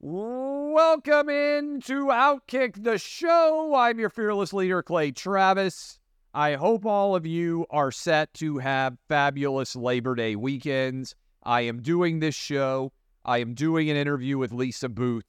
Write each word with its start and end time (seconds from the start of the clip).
Welcome 0.00 1.28
in 1.28 1.80
to 1.86 2.06
Outkick 2.06 2.84
the 2.84 2.98
Show. 2.98 3.74
I'm 3.74 3.98
your 3.98 4.10
fearless 4.10 4.52
leader, 4.52 4.80
Clay 4.80 5.10
Travis. 5.10 5.98
I 6.32 6.54
hope 6.54 6.86
all 6.86 7.16
of 7.16 7.26
you 7.26 7.66
are 7.70 7.90
set 7.90 8.32
to 8.34 8.58
have 8.58 8.96
fabulous 9.08 9.74
Labor 9.74 10.14
Day 10.14 10.36
weekends. 10.36 11.16
I 11.42 11.62
am 11.62 11.82
doing 11.82 12.20
this 12.20 12.36
show. 12.36 12.92
I 13.24 13.38
am 13.38 13.54
doing 13.54 13.90
an 13.90 13.96
interview 13.96 14.38
with 14.38 14.52
Lisa 14.52 14.88
Boothe. 14.88 15.24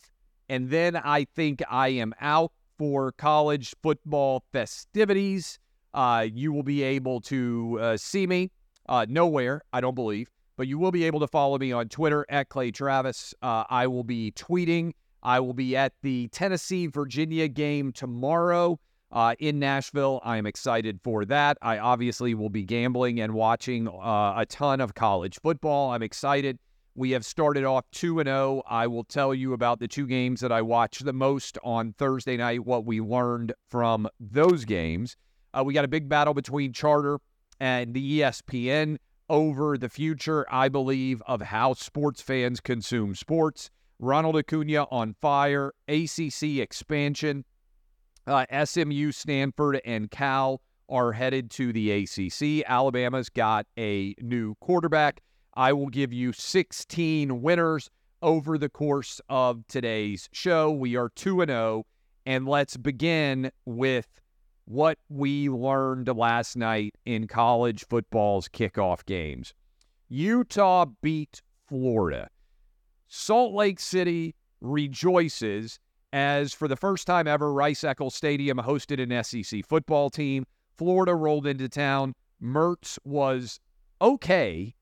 And 0.50 0.70
then 0.70 0.96
I 0.96 1.26
think 1.36 1.64
I 1.68 1.88
am 1.88 2.14
out 2.22 2.52
for 2.78 3.12
college 3.12 3.74
football 3.82 4.44
festivities. 4.52 5.58
Uh, 5.96 6.28
you 6.32 6.54
will 6.54 6.62
be 6.62 6.84
able 6.84 7.22
to 7.22 7.80
uh, 7.82 7.98
see 7.98 8.28
me 8.28 8.52
uh, 8.88 9.08
nowhere, 9.10 9.64
I 9.74 9.82
don't 9.82 9.96
believe, 9.96 10.30
but 10.60 10.68
you 10.68 10.78
will 10.78 10.92
be 10.92 11.06
able 11.06 11.22
to 11.22 11.28
follow 11.28 11.58
me 11.58 11.72
on 11.72 11.88
Twitter 11.88 12.26
at 12.28 12.50
Clay 12.50 12.70
Travis. 12.70 13.34
Uh, 13.42 13.64
I 13.70 13.88
will 13.88 14.04
be 14.04 14.34
tweeting. 14.34 14.92
I 15.24 15.40
will 15.40 15.54
be 15.54 15.78
at 15.78 15.94
the 16.02 16.28
Tennessee 16.34 16.88
Virginia 16.88 17.48
game 17.48 17.94
tomorrow 17.94 18.78
uh, 19.14 19.36
in 19.40 19.58
Nashville. 19.58 20.20
I 20.22 20.36
am 20.36 20.46
excited 20.46 21.00
for 21.02 21.24
that. 21.24 21.58
I 21.62 21.78
obviously 21.78 22.34
will 22.34 22.50
be 22.50 22.64
gambling 22.64 23.22
and 23.22 23.34
watching 23.34 23.88
uh, 23.88 24.34
a 24.36 24.46
ton 24.50 24.82
of 24.82 24.96
college 24.96 25.40
football. 25.42 25.92
I'm 25.92 26.04
excited. 26.04 26.60
We 26.94 27.12
have 27.12 27.26
started 27.26 27.64
off 27.64 27.86
2 27.94 28.20
and 28.20 28.28
0. 28.28 28.62
I 28.68 28.86
will 28.86 29.06
tell 29.06 29.34
you 29.34 29.54
about 29.54 29.80
the 29.80 29.88
two 29.88 30.08
games 30.08 30.42
that 30.42 30.52
I 30.52 30.62
watched 30.62 31.06
the 31.06 31.14
most 31.14 31.58
on 31.64 31.94
Thursday 31.94 32.36
night, 32.36 32.66
what 32.66 32.84
we 32.84 33.00
learned 33.00 33.54
from 33.70 34.10
those 34.20 34.66
games. 34.66 35.16
Uh, 35.54 35.64
we 35.66 35.74
got 35.74 35.86
a 35.86 35.88
big 35.88 36.10
battle 36.10 36.34
between 36.34 36.74
Charter 36.74 37.18
and 37.62 37.94
the 37.94 38.20
ESPN 38.20 38.98
over 39.30 39.78
the 39.78 39.90
future, 39.90 40.46
I 40.50 40.70
believe, 40.70 41.22
of 41.28 41.42
how 41.42 41.74
sports 41.74 42.22
fans 42.22 42.60
consume 42.60 43.16
sports. 43.16 43.70
Ronald 44.00 44.38
Acuna 44.38 44.88
on 44.92 45.16
fire, 45.22 45.74
ACC 45.88 46.60
expansion. 46.60 47.46
Uh, 48.26 48.46
SMU, 48.66 49.12
Stanford, 49.12 49.82
and 49.86 50.10
Cal 50.10 50.62
are 50.88 51.12
headed 51.12 51.52
to 51.52 51.74
the 51.74 51.92
ACC. 51.92 52.64
Alabama's 52.68 53.30
got 53.30 53.66
a 53.78 54.16
new 54.22 54.56
quarterback. 54.56 55.22
I 55.56 55.74
will 55.74 55.90
give 55.90 56.14
you 56.14 56.34
16 56.34 57.42
winners 57.42 57.90
over 58.22 58.58
the 58.58 58.70
course 58.70 59.22
of 59.30 59.66
today's 59.68 60.30
show. 60.32 60.72
We 60.72 60.96
are 60.96 61.10
2 61.10 61.42
and 61.42 61.50
0 61.50 61.86
and 62.26 62.48
let's 62.48 62.78
begin 62.78 63.52
with 63.66 64.08
what 64.70 65.00
we 65.10 65.50
learned 65.50 66.08
last 66.16 66.56
night 66.56 66.94
in 67.04 67.26
college 67.26 67.88
football's 67.88 68.48
kickoff 68.48 69.04
games. 69.04 69.52
Utah 70.10 70.86
beat 71.02 71.42
Florida. 71.68 72.30
Salt 73.08 73.56
Lake 73.56 73.80
City 73.80 74.36
rejoices 74.62 75.80
as 76.14 76.54
for 76.54 76.68
the 76.68 76.76
first 76.76 77.08
time 77.08 77.28
ever, 77.28 77.52
Rice 77.52 77.84
Eccles 77.84 78.14
Stadium 78.14 78.60
hosted 78.60 79.02
an 79.02 79.24
SEC 79.24 79.66
football 79.66 80.12
team. 80.12 80.46
Florida 80.78 81.16
rolled 81.16 81.48
into 81.48 81.68
town. 81.68 82.14
Mertz 82.42 83.00
was 83.04 83.60
okay, 84.00 84.76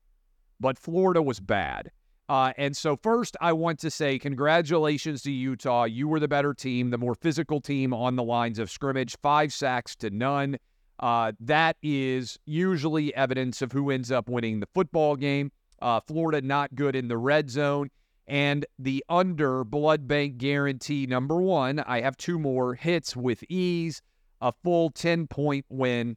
but 0.60 0.78
Florida 0.78 1.22
was 1.22 1.40
bad. 1.40 1.90
Uh, 2.28 2.52
and 2.58 2.76
so, 2.76 2.96
first, 2.96 3.36
I 3.40 3.54
want 3.54 3.78
to 3.80 3.90
say 3.90 4.18
congratulations 4.18 5.22
to 5.22 5.30
Utah. 5.30 5.84
You 5.84 6.08
were 6.08 6.20
the 6.20 6.28
better 6.28 6.52
team, 6.52 6.90
the 6.90 6.98
more 6.98 7.14
physical 7.14 7.60
team 7.60 7.94
on 7.94 8.16
the 8.16 8.22
lines 8.22 8.58
of 8.58 8.70
scrimmage, 8.70 9.16
five 9.22 9.52
sacks 9.52 9.96
to 9.96 10.10
none. 10.10 10.58
Uh, 11.00 11.32
that 11.40 11.76
is 11.82 12.38
usually 12.44 13.14
evidence 13.14 13.62
of 13.62 13.72
who 13.72 13.90
ends 13.90 14.10
up 14.10 14.28
winning 14.28 14.60
the 14.60 14.68
football 14.74 15.16
game. 15.16 15.50
Uh, 15.80 16.00
Florida 16.00 16.42
not 16.42 16.74
good 16.74 16.96
in 16.96 17.08
the 17.08 17.16
red 17.16 17.48
zone. 17.48 17.88
And 18.26 18.66
the 18.78 19.02
under 19.08 19.64
blood 19.64 20.06
bank 20.06 20.36
guarantee 20.36 21.06
number 21.06 21.36
one, 21.40 21.80
I 21.80 22.02
have 22.02 22.16
two 22.18 22.38
more 22.38 22.74
hits 22.74 23.16
with 23.16 23.42
ease, 23.48 24.02
a 24.42 24.52
full 24.62 24.90
10 24.90 25.28
point 25.28 25.64
win 25.70 26.16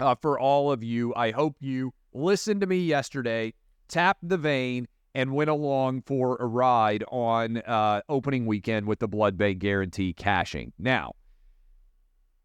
uh, 0.00 0.16
for 0.20 0.40
all 0.40 0.72
of 0.72 0.82
you. 0.82 1.14
I 1.14 1.30
hope 1.30 1.54
you 1.60 1.92
listened 2.12 2.62
to 2.62 2.66
me 2.66 2.78
yesterday, 2.78 3.54
tapped 3.86 4.28
the 4.28 4.38
vein, 4.38 4.88
and 5.14 5.32
went 5.32 5.50
along 5.50 6.02
for 6.02 6.36
a 6.38 6.46
ride 6.46 7.04
on 7.10 7.58
uh, 7.58 8.00
opening 8.08 8.46
weekend 8.46 8.86
with 8.86 8.98
the 9.00 9.08
blood 9.08 9.36
bank 9.36 9.58
guarantee 9.58 10.12
cashing. 10.12 10.72
Now, 10.78 11.14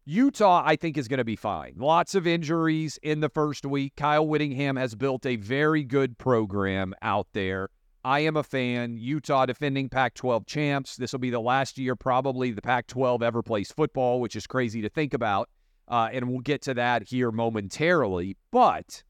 Utah, 0.04 0.62
I 0.64 0.76
think, 0.76 0.96
is 0.96 1.08
going 1.08 1.18
to 1.18 1.24
be 1.24 1.36
fine. 1.36 1.74
Lots 1.76 2.14
of 2.14 2.26
injuries 2.26 2.98
in 3.02 3.20
the 3.20 3.28
first 3.28 3.66
week. 3.66 3.94
Kyle 3.96 4.26
Whittingham 4.26 4.76
has 4.76 4.94
built 4.94 5.26
a 5.26 5.36
very 5.36 5.82
good 5.82 6.16
program 6.16 6.94
out 7.02 7.26
there. 7.32 7.70
I 8.04 8.20
am 8.20 8.36
a 8.36 8.44
fan. 8.44 8.98
Utah 8.98 9.46
defending 9.46 9.88
Pac 9.88 10.14
12 10.14 10.46
champs. 10.46 10.96
This 10.96 11.10
will 11.10 11.18
be 11.18 11.30
the 11.30 11.40
last 11.40 11.76
year, 11.76 11.96
probably, 11.96 12.52
the 12.52 12.62
Pac 12.62 12.86
12 12.86 13.20
ever 13.20 13.42
plays 13.42 13.72
football, 13.72 14.20
which 14.20 14.36
is 14.36 14.46
crazy 14.46 14.80
to 14.82 14.88
think 14.88 15.12
about. 15.12 15.50
Uh, 15.88 16.08
and 16.12 16.28
we'll 16.28 16.38
get 16.38 16.62
to 16.62 16.74
that 16.74 17.08
here 17.08 17.32
momentarily. 17.32 18.36
But 18.52 19.02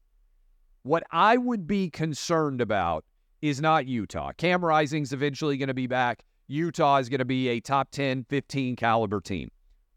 what 0.81 1.03
I 1.11 1.37
would 1.37 1.67
be 1.67 1.91
concerned 1.91 2.59
about 2.59 3.05
is 3.41 3.61
not 3.61 3.87
Utah. 3.87 4.31
Cam 4.37 4.63
Rising's 4.63 5.13
eventually 5.13 5.57
going 5.57 5.67
to 5.67 5.73
be 5.73 5.87
back. 5.87 6.23
Utah 6.47 6.97
is 6.97 7.09
going 7.09 7.19
to 7.19 7.25
be 7.25 7.49
a 7.49 7.59
top 7.59 7.91
10, 7.91 8.25
15 8.29 8.75
caliber 8.75 9.19
team. 9.19 9.49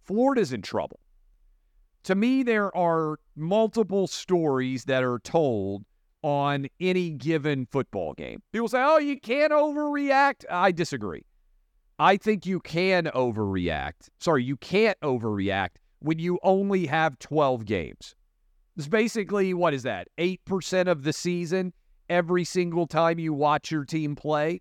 Florida's 0.04 0.52
in 0.52 0.62
trouble. 0.62 1.00
To 2.04 2.14
me, 2.14 2.42
there 2.42 2.74
are 2.76 3.18
multiple 3.36 4.06
stories 4.06 4.84
that 4.84 5.04
are 5.04 5.18
told 5.20 5.84
on 6.22 6.66
any 6.80 7.10
given 7.10 7.66
football 7.66 8.14
game. 8.14 8.42
People 8.52 8.68
say, 8.68 8.82
oh, 8.82 8.98
you 8.98 9.20
can't 9.20 9.52
overreact. 9.52 10.44
I 10.50 10.72
disagree. 10.72 11.24
I 11.98 12.16
think 12.16 12.46
you 12.46 12.60
can 12.60 13.04
overreact. 13.06 14.08
Sorry, 14.18 14.42
you 14.42 14.56
can't 14.56 14.98
overreact 15.00 15.76
when 16.00 16.18
you 16.18 16.38
only 16.42 16.86
have 16.86 17.18
12 17.18 17.64
games. 17.66 18.14
It's 18.76 18.88
basically, 18.88 19.52
what 19.52 19.74
is 19.74 19.82
that? 19.82 20.08
8% 20.18 20.88
of 20.88 21.02
the 21.02 21.12
season 21.12 21.74
every 22.10 22.44
single 22.44 22.86
time 22.86 23.18
you 23.18 23.32
watch 23.32 23.70
your 23.70 23.84
team 23.84 24.16
play, 24.16 24.60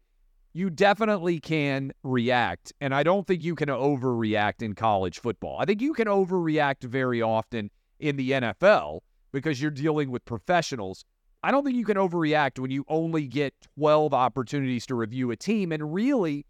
you 0.53 0.69
definitely 0.69 1.39
can 1.39 1.91
react. 2.03 2.71
And 2.79 2.93
I 2.95 3.03
don't 3.03 3.27
think 3.27 3.43
you 3.43 3.55
can 3.55 3.69
overreact 3.69 4.61
in 4.61 4.75
college 4.75 5.19
football. 5.19 5.57
I 5.59 5.65
think 5.65 5.81
you 5.81 5.93
can 5.93 6.07
overreact 6.07 6.83
very 6.83 7.21
often 7.21 7.69
in 7.99 8.15
the 8.15 8.31
NFL 8.31 9.01
because 9.31 9.61
you're 9.61 9.71
dealing 9.71 10.11
with 10.11 10.23
professionals. 10.25 11.03
I 11.43 11.51
don't 11.51 11.63
think 11.63 11.75
you 11.75 11.85
can 11.85 11.97
overreact 11.97 12.59
when 12.59 12.71
you 12.71 12.85
only 12.88 13.27
get 13.27 13.53
12 13.77 14.13
opportunities 14.13 14.85
to 14.88 14.95
review 14.95 15.31
a 15.31 15.35
team. 15.35 15.71
And 15.71 15.93
really, 15.93 16.45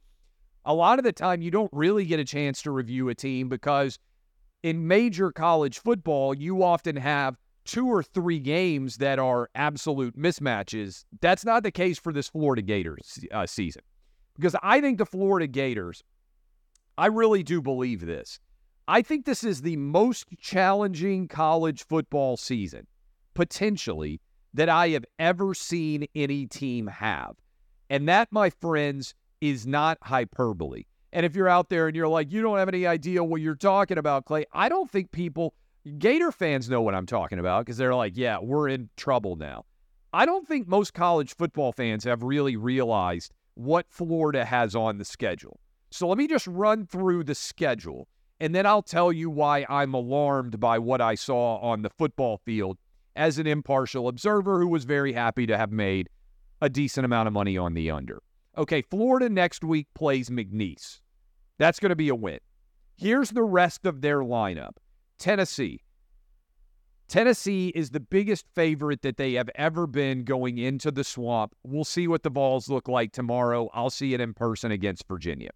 a 0.65 0.73
lot 0.73 0.99
of 0.99 1.05
the 1.05 1.11
time, 1.11 1.41
you 1.41 1.51
don't 1.51 1.71
really 1.73 2.05
get 2.05 2.19
a 2.19 2.25
chance 2.25 2.61
to 2.63 2.71
review 2.71 3.09
a 3.09 3.15
team 3.15 3.49
because 3.49 3.99
in 4.63 4.87
major 4.87 5.31
college 5.31 5.79
football, 5.79 6.33
you 6.33 6.63
often 6.63 6.95
have 6.95 7.37
two 7.69 7.85
or 7.85 8.01
three 8.01 8.39
games 8.39 8.97
that 8.97 9.19
are 9.19 9.47
absolute 9.53 10.17
mismatches. 10.17 11.05
That's 11.21 11.45
not 11.45 11.61
the 11.61 11.69
case 11.69 11.99
for 11.99 12.11
this 12.11 12.27
Florida 12.27 12.63
Gators 12.63 13.19
uh, 13.31 13.45
season. 13.45 13.83
Because 14.35 14.55
I 14.63 14.81
think 14.81 14.97
the 14.97 15.05
Florida 15.05 15.45
Gators, 15.45 16.03
I 16.97 17.05
really 17.05 17.43
do 17.43 17.61
believe 17.61 18.07
this. 18.07 18.39
I 18.87 19.03
think 19.03 19.25
this 19.25 19.43
is 19.43 19.61
the 19.61 19.77
most 19.77 20.25
challenging 20.39 21.27
college 21.27 21.85
football 21.85 22.37
season, 22.37 22.87
potentially, 23.35 24.19
that 24.55 24.67
I 24.67 24.89
have 24.89 25.05
ever 25.19 25.53
seen 25.53 26.07
any 26.15 26.47
team 26.47 26.87
have. 26.87 27.35
And 27.91 28.09
that, 28.09 28.29
my 28.31 28.49
friends, 28.49 29.13
is 29.41 29.67
not 29.67 29.99
hyperbole. 30.01 30.85
And 31.13 31.23
if 31.23 31.35
you're 31.35 31.47
out 31.47 31.69
there 31.69 31.85
and 31.85 31.95
you're 31.95 32.07
like, 32.07 32.31
you 32.31 32.41
don't 32.41 32.57
have 32.57 32.67
any 32.67 32.87
idea 32.87 33.23
what 33.23 33.41
you're 33.41 33.53
talking 33.53 33.99
about, 33.99 34.25
Clay, 34.25 34.45
I 34.53 34.69
don't 34.69 34.89
think 34.89 35.11
people 35.11 35.53
Gator 35.97 36.31
fans 36.31 36.69
know 36.69 36.81
what 36.81 36.95
I'm 36.95 37.05
talking 37.05 37.39
about 37.39 37.65
because 37.65 37.77
they're 37.77 37.95
like, 37.95 38.13
yeah, 38.15 38.37
we're 38.41 38.69
in 38.69 38.89
trouble 38.97 39.35
now. 39.35 39.65
I 40.13 40.25
don't 40.25 40.47
think 40.47 40.67
most 40.67 40.93
college 40.93 41.35
football 41.35 41.71
fans 41.71 42.03
have 42.03 42.23
really 42.23 42.55
realized 42.55 43.33
what 43.55 43.85
Florida 43.89 44.45
has 44.45 44.75
on 44.75 44.97
the 44.97 45.05
schedule. 45.05 45.59
So 45.91 46.07
let 46.07 46.17
me 46.17 46.27
just 46.27 46.47
run 46.47 46.85
through 46.85 47.23
the 47.23 47.35
schedule 47.35 48.07
and 48.39 48.55
then 48.55 48.65
I'll 48.65 48.81
tell 48.81 49.11
you 49.11 49.29
why 49.29 49.65
I'm 49.69 49.93
alarmed 49.93 50.59
by 50.59 50.79
what 50.79 51.01
I 51.01 51.15
saw 51.15 51.57
on 51.57 51.81
the 51.81 51.89
football 51.89 52.37
field 52.37 52.77
as 53.15 53.37
an 53.37 53.47
impartial 53.47 54.07
observer 54.07 54.59
who 54.59 54.67
was 54.67 54.85
very 54.85 55.11
happy 55.11 55.45
to 55.45 55.57
have 55.57 55.71
made 55.71 56.09
a 56.61 56.69
decent 56.69 57.05
amount 57.05 57.27
of 57.27 57.33
money 57.33 57.57
on 57.57 57.73
the 57.73 57.91
under. 57.91 58.21
Okay, 58.57 58.81
Florida 58.81 59.29
next 59.29 59.63
week 59.63 59.87
plays 59.93 60.29
McNeese. 60.29 61.01
That's 61.57 61.79
going 61.79 61.89
to 61.89 61.95
be 61.95 62.09
a 62.09 62.15
win. 62.15 62.39
Here's 62.95 63.31
the 63.31 63.43
rest 63.43 63.85
of 63.85 64.01
their 64.01 64.19
lineup. 64.19 64.77
Tennessee. 65.19 65.81
Tennessee 67.09 67.69
is 67.69 67.89
the 67.89 67.99
biggest 67.99 68.45
favorite 68.55 69.01
that 69.01 69.17
they 69.17 69.33
have 69.33 69.49
ever 69.55 69.87
been 69.87 70.23
going 70.23 70.57
into 70.57 70.91
the 70.91 71.03
swamp. 71.03 71.55
We'll 71.63 71.83
see 71.83 72.07
what 72.07 72.23
the 72.23 72.29
balls 72.29 72.69
look 72.69 72.87
like 72.87 73.11
tomorrow. 73.11 73.69
I'll 73.73 73.89
see 73.89 74.13
it 74.13 74.21
in 74.21 74.33
person 74.33 74.71
against 74.71 75.07
Virginia. 75.07 75.49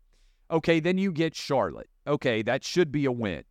Okay, 0.51 0.79
then 0.79 0.97
you 0.97 1.11
get 1.11 1.35
Charlotte. 1.35 1.89
Okay, 2.07 2.41
that 2.41 2.63
should 2.63 2.91
be 2.91 3.05
a 3.05 3.11
win. 3.11 3.43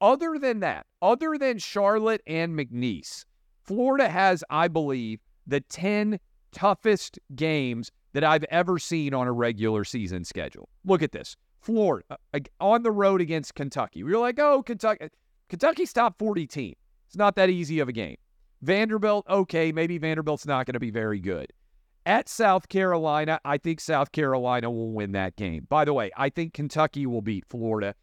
Other 0.00 0.38
than 0.38 0.60
that, 0.60 0.86
other 1.02 1.36
than 1.38 1.58
Charlotte 1.58 2.22
and 2.26 2.58
McNeese, 2.58 3.26
Florida 3.62 4.08
has, 4.08 4.42
I 4.48 4.68
believe, 4.68 5.20
the 5.46 5.60
10 5.60 6.18
toughest 6.52 7.18
games 7.34 7.92
that 8.14 8.24
I've 8.24 8.44
ever 8.44 8.78
seen 8.78 9.14
on 9.14 9.26
a 9.26 9.32
regular 9.32 9.84
season 9.84 10.24
schedule. 10.24 10.68
Look 10.84 11.02
at 11.02 11.12
this. 11.12 11.36
Florida 11.60 12.16
uh, 12.32 12.38
on 12.58 12.82
the 12.82 12.90
road 12.90 13.20
against 13.20 13.54
Kentucky. 13.54 14.02
We 14.02 14.12
were 14.12 14.18
like, 14.18 14.38
oh, 14.38 14.62
Kentucky. 14.62 15.10
Kentucky's 15.50 15.92
top 15.92 16.16
40 16.16 16.46
team. 16.46 16.74
It's 17.08 17.16
not 17.16 17.34
that 17.34 17.50
easy 17.50 17.80
of 17.80 17.88
a 17.88 17.92
game. 17.92 18.16
Vanderbilt, 18.62 19.26
okay, 19.28 19.72
maybe 19.72 19.98
Vanderbilt's 19.98 20.46
not 20.46 20.64
going 20.64 20.74
to 20.74 20.80
be 20.80 20.90
very 20.90 21.18
good. 21.18 21.52
At 22.06 22.28
South 22.28 22.68
Carolina, 22.68 23.40
I 23.44 23.58
think 23.58 23.80
South 23.80 24.12
Carolina 24.12 24.70
will 24.70 24.92
win 24.92 25.12
that 25.12 25.34
game. 25.36 25.66
By 25.68 25.84
the 25.84 25.92
way, 25.92 26.10
I 26.16 26.28
think 26.28 26.54
Kentucky 26.54 27.04
will 27.04 27.20
beat 27.20 27.44
Florida. 27.46 27.94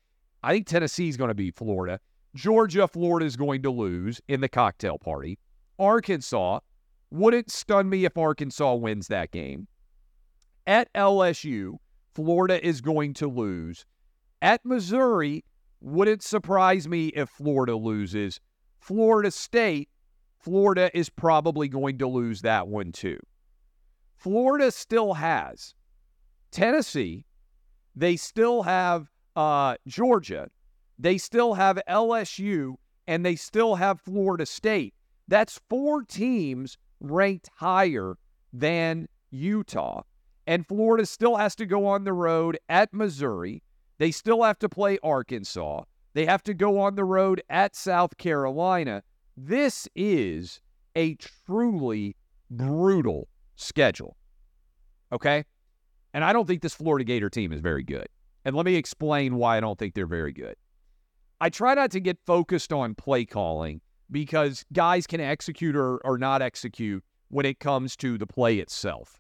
I 0.44 0.54
think 0.54 0.68
Tennessee's 0.68 1.16
going 1.16 1.30
to 1.30 1.36
beat 1.36 1.56
Florida. 1.56 2.00
Georgia, 2.36 2.88
Florida 2.88 3.26
is 3.26 3.38
going 3.38 3.64
to 3.64 3.72
lose 3.72 4.22
in 4.28 4.42
the 4.42 4.50
cocktail 4.50 4.98
party. 4.98 5.40
Arkansas, 5.80 6.60
wouldn't 7.12 7.50
stun 7.50 7.90
me 7.90 8.04
if 8.04 8.18
Arkansas 8.18 8.76
wins 8.76 9.08
that 9.08 9.32
game. 9.32 9.68
At 10.66 10.92
LSU, 10.94 11.78
Florida 12.14 12.66
is 12.66 12.82
going 12.82 13.14
to 13.16 13.28
lose. 13.28 13.86
At 14.42 14.66
Missouri, 14.66 15.46
wouldn't 15.81 16.24
surprise 16.24 16.88
me 16.88 17.07
if 17.09 17.29
Florida 17.29 17.75
loses. 17.75 18.39
Florida 18.79 19.31
State, 19.31 19.89
Florida 20.39 20.89
is 20.97 21.09
probably 21.09 21.68
going 21.68 21.97
to 21.97 22.07
lose 22.07 22.41
that 22.41 22.68
one 22.68 22.91
too. 22.91 23.19
Florida 24.15 24.71
still 24.71 25.13
has 25.13 25.75
Tennessee. 26.51 27.25
They 27.95 28.15
still 28.15 28.63
have 28.63 29.12
uh, 29.35 29.75
Georgia. 29.88 30.50
They 31.00 31.18
still 31.18 31.53
have 31.53 31.79
LSU 31.88 32.75
and 33.07 33.25
they 33.25 33.35
still 33.35 33.75
have 33.75 34.01
Florida 34.01 34.45
State. 34.45 34.94
That's 35.27 35.59
four 35.69 36.03
teams 36.03 36.77
ranked 37.00 37.50
higher 37.56 38.18
than 38.53 39.07
Utah. 39.29 40.03
And 40.47 40.65
Florida 40.65 41.06
still 41.06 41.35
has 41.35 41.56
to 41.56 41.65
go 41.65 41.85
on 41.85 42.03
the 42.03 42.13
road 42.13 42.57
at 42.69 42.94
Missouri. 42.94 43.62
They 43.98 44.12
still 44.12 44.44
have 44.44 44.60
to 44.60 44.70
play 44.70 45.00
Arkansas. 45.04 45.84
They 46.14 46.26
have 46.26 46.44
to 46.44 46.54
go 46.54 46.80
on 46.80 46.96
the 46.96 47.04
road 47.04 47.42
at 47.50 47.76
South 47.76 48.18
Carolina. 48.18 49.04
This 49.36 49.88
is 49.96 50.60
a 50.96 51.16
truly 51.16 52.16
brutal 52.50 53.28
schedule. 53.56 54.18
Okay? 55.12 55.46
And 56.14 56.24
I 56.24 56.34
don't 56.34 56.48
think 56.48 56.62
this 56.62 56.74
Florida 56.74 57.04
Gator 57.04 57.30
team 57.30 57.52
is 57.52 57.62
very 57.62 57.84
good. 57.84 58.08
And 58.46 58.56
let 58.56 58.66
me 58.66 58.76
explain 58.76 59.36
why 59.36 59.58
I 59.58 59.60
don't 59.60 59.78
think 59.78 59.94
they're 59.94 60.08
very 60.08 60.32
good. 60.32 60.56
I 61.40 61.50
try 61.50 61.76
not 61.76 61.92
to 61.92 62.00
get 62.00 62.18
focused 62.26 62.74
on 62.74 62.96
play 62.96 63.26
calling 63.26 63.82
because 64.10 64.66
guys 64.74 65.06
can 65.06 65.20
execute 65.20 65.76
or, 65.76 65.98
or 65.98 66.18
not 66.18 66.42
execute 66.42 67.04
when 67.30 67.46
it 67.46 67.60
comes 67.60 67.96
to 67.98 68.18
the 68.18 68.26
play 68.26 68.58
itself. 68.58 69.20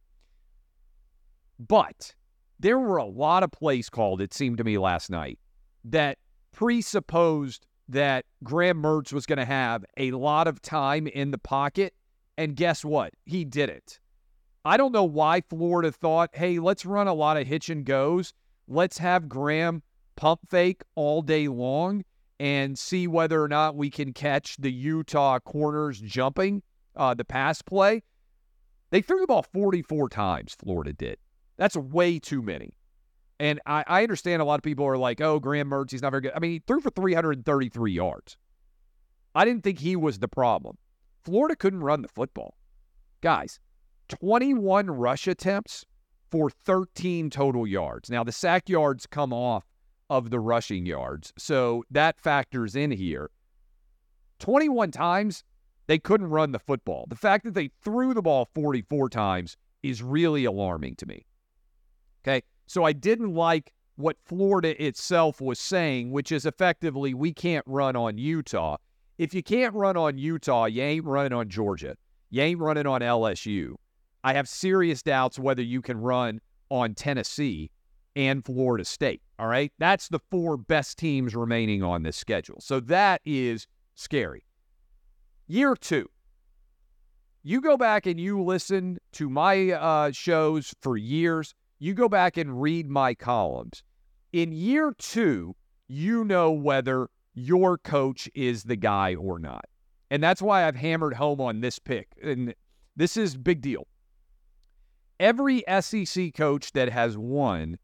But 1.59 2.15
there 2.59 2.79
were 2.79 2.97
a 2.97 3.05
lot 3.05 3.43
of 3.43 3.51
plays 3.51 3.89
called, 3.89 4.21
it 4.21 4.33
seemed 4.33 4.57
to 4.57 4.63
me 4.63 4.77
last 4.77 5.09
night, 5.09 5.39
that 5.85 6.17
presupposed 6.51 7.65
that 7.89 8.25
Graham 8.43 8.81
Mertz 8.81 9.13
was 9.13 9.25
going 9.25 9.37
to 9.37 9.45
have 9.45 9.85
a 9.97 10.11
lot 10.11 10.47
of 10.47 10.61
time 10.61 11.07
in 11.07 11.31
the 11.31 11.37
pocket. 11.37 11.93
And 12.37 12.55
guess 12.55 12.83
what? 12.83 13.13
He 13.25 13.45
didn't. 13.45 13.99
I 14.65 14.75
don't 14.75 14.91
know 14.91 15.05
why 15.05 15.41
Florida 15.41 15.91
thought, 15.91 16.31
hey, 16.33 16.59
let's 16.59 16.85
run 16.85 17.07
a 17.07 17.13
lot 17.13 17.37
of 17.37 17.47
hitch 17.47 17.69
and 17.69 17.85
goes. 17.85 18.33
Let's 18.67 18.97
have 18.97 19.29
Graham 19.29 19.81
pump 20.15 20.41
fake 20.49 20.81
all 20.95 21.21
day 21.21 21.47
long 21.47 22.03
and 22.39 22.77
see 22.77 23.07
whether 23.07 23.41
or 23.41 23.47
not 23.47 23.75
we 23.75 23.89
can 23.89 24.13
catch 24.13 24.57
the 24.57 24.71
Utah 24.71 25.39
corners 25.39 26.01
jumping 26.01 26.61
uh, 26.95 27.13
the 27.13 27.23
pass 27.23 27.61
play. 27.61 28.03
They 28.89 29.01
threw 29.01 29.21
the 29.21 29.27
ball 29.27 29.43
44 29.43 30.09
times, 30.09 30.55
Florida 30.59 30.93
did. 30.93 31.17
That's 31.57 31.75
way 31.75 32.19
too 32.19 32.41
many. 32.41 32.77
And 33.39 33.59
I, 33.65 33.83
I 33.87 34.03
understand 34.03 34.41
a 34.41 34.45
lot 34.45 34.59
of 34.59 34.63
people 34.63 34.85
are 34.85 34.97
like, 34.97 35.21
oh, 35.21 35.39
Graham 35.39 35.69
Mertz, 35.69 35.91
he's 35.91 36.01
not 36.01 36.11
very 36.11 36.21
good. 36.21 36.31
I 36.35 36.39
mean, 36.39 36.51
he 36.51 36.63
threw 36.65 36.81
for 36.81 36.89
333 36.89 37.91
yards. 37.91 38.37
I 39.35 39.45
didn't 39.45 39.63
think 39.63 39.79
he 39.79 39.95
was 39.95 40.19
the 40.19 40.27
problem. 40.27 40.77
Florida 41.23 41.55
couldn't 41.55 41.81
run 41.81 42.01
the 42.01 42.07
football. 42.07 42.57
Guys, 43.21 43.59
21 44.07 44.89
rush 44.89 45.27
attempts 45.27 45.85
for 46.31 46.49
13 46.49 47.29
total 47.29 47.67
yards. 47.67 48.09
Now, 48.09 48.23
the 48.23 48.31
sack 48.31 48.69
yards 48.69 49.05
come 49.05 49.33
off 49.33 49.65
of 50.09 50.29
the 50.29 50.39
rushing 50.39 50.85
yards. 50.85 51.33
So 51.37 51.83
that 51.91 52.19
factors 52.19 52.75
in 52.75 52.91
here. 52.91 53.29
21 54.39 54.91
times 54.91 55.43
they 55.87 55.99
couldn't 55.99 56.27
run 56.27 56.51
the 56.51 56.59
football. 56.59 57.05
The 57.09 57.15
fact 57.15 57.43
that 57.45 57.53
they 57.53 57.69
threw 57.83 58.13
the 58.13 58.21
ball 58.21 58.47
44 58.53 59.09
times 59.09 59.57
is 59.83 60.03
really 60.03 60.45
alarming 60.45 60.95
to 60.97 61.05
me. 61.05 61.25
Okay. 62.27 62.43
So 62.65 62.83
I 62.83 62.93
didn't 62.93 63.33
like 63.33 63.71
what 63.95 64.17
Florida 64.25 64.81
itself 64.83 65.41
was 65.41 65.59
saying, 65.59 66.11
which 66.11 66.31
is 66.31 66.45
effectively 66.45 67.13
we 67.13 67.33
can't 67.33 67.65
run 67.67 67.95
on 67.95 68.17
Utah. 68.17 68.77
If 69.17 69.33
you 69.33 69.41
can't 69.41 69.73
run 69.73 69.97
on 69.97 70.17
Utah, 70.17 70.65
you 70.65 70.83
ain't 70.83 71.05
running 71.05 71.33
on 71.33 71.49
Georgia. 71.49 71.95
You 72.29 72.41
ain't 72.41 72.59
running 72.59 72.85
on 72.85 73.01
LSU. 73.01 73.75
I 74.23 74.33
have 74.33 74.47
serious 74.47 75.01
doubts 75.01 75.39
whether 75.39 75.61
you 75.61 75.81
can 75.81 75.97
run 75.97 76.41
on 76.69 76.93
Tennessee 76.93 77.71
and 78.15 78.43
Florida 78.43 78.83
State. 78.83 79.21
All 79.39 79.47
right. 79.47 79.71
That's 79.79 80.09
the 80.09 80.19
four 80.29 80.57
best 80.57 80.97
teams 80.97 81.35
remaining 81.35 81.81
on 81.81 82.03
this 82.03 82.17
schedule. 82.17 82.57
So 82.59 82.79
that 82.81 83.21
is 83.25 83.67
scary. 83.95 84.43
Year 85.47 85.75
two. 85.75 86.09
You 87.43 87.61
go 87.61 87.77
back 87.77 88.05
and 88.05 88.19
you 88.19 88.43
listen 88.43 88.97
to 89.13 89.29
my 89.29 89.71
uh, 89.71 90.11
shows 90.11 90.75
for 90.81 90.97
years. 90.97 91.55
You 91.79 91.93
go 91.93 92.09
back 92.09 92.37
and 92.37 92.61
read 92.61 92.89
my 92.89 93.13
columns. 93.13 93.83
In 94.33 94.51
year 94.51 94.93
two, 94.97 95.55
you 95.87 96.23
know 96.23 96.51
whether 96.51 97.09
your 97.33 97.77
coach 97.77 98.29
is 98.33 98.63
the 98.63 98.75
guy 98.75 99.15
or 99.15 99.39
not. 99.39 99.65
And 100.09 100.23
that's 100.23 100.41
why 100.41 100.65
I've 100.65 100.75
hammered 100.75 101.13
home 101.13 101.39
on 101.39 101.61
this 101.61 101.79
pick. 101.79 102.07
And 102.23 102.53
this 102.95 103.17
is 103.17 103.37
big 103.37 103.61
deal. 103.61 103.87
Every 105.19 105.63
SEC 105.81 106.33
coach 106.33 106.73
that 106.73 106.89
has 106.89 107.17
won 107.17 107.77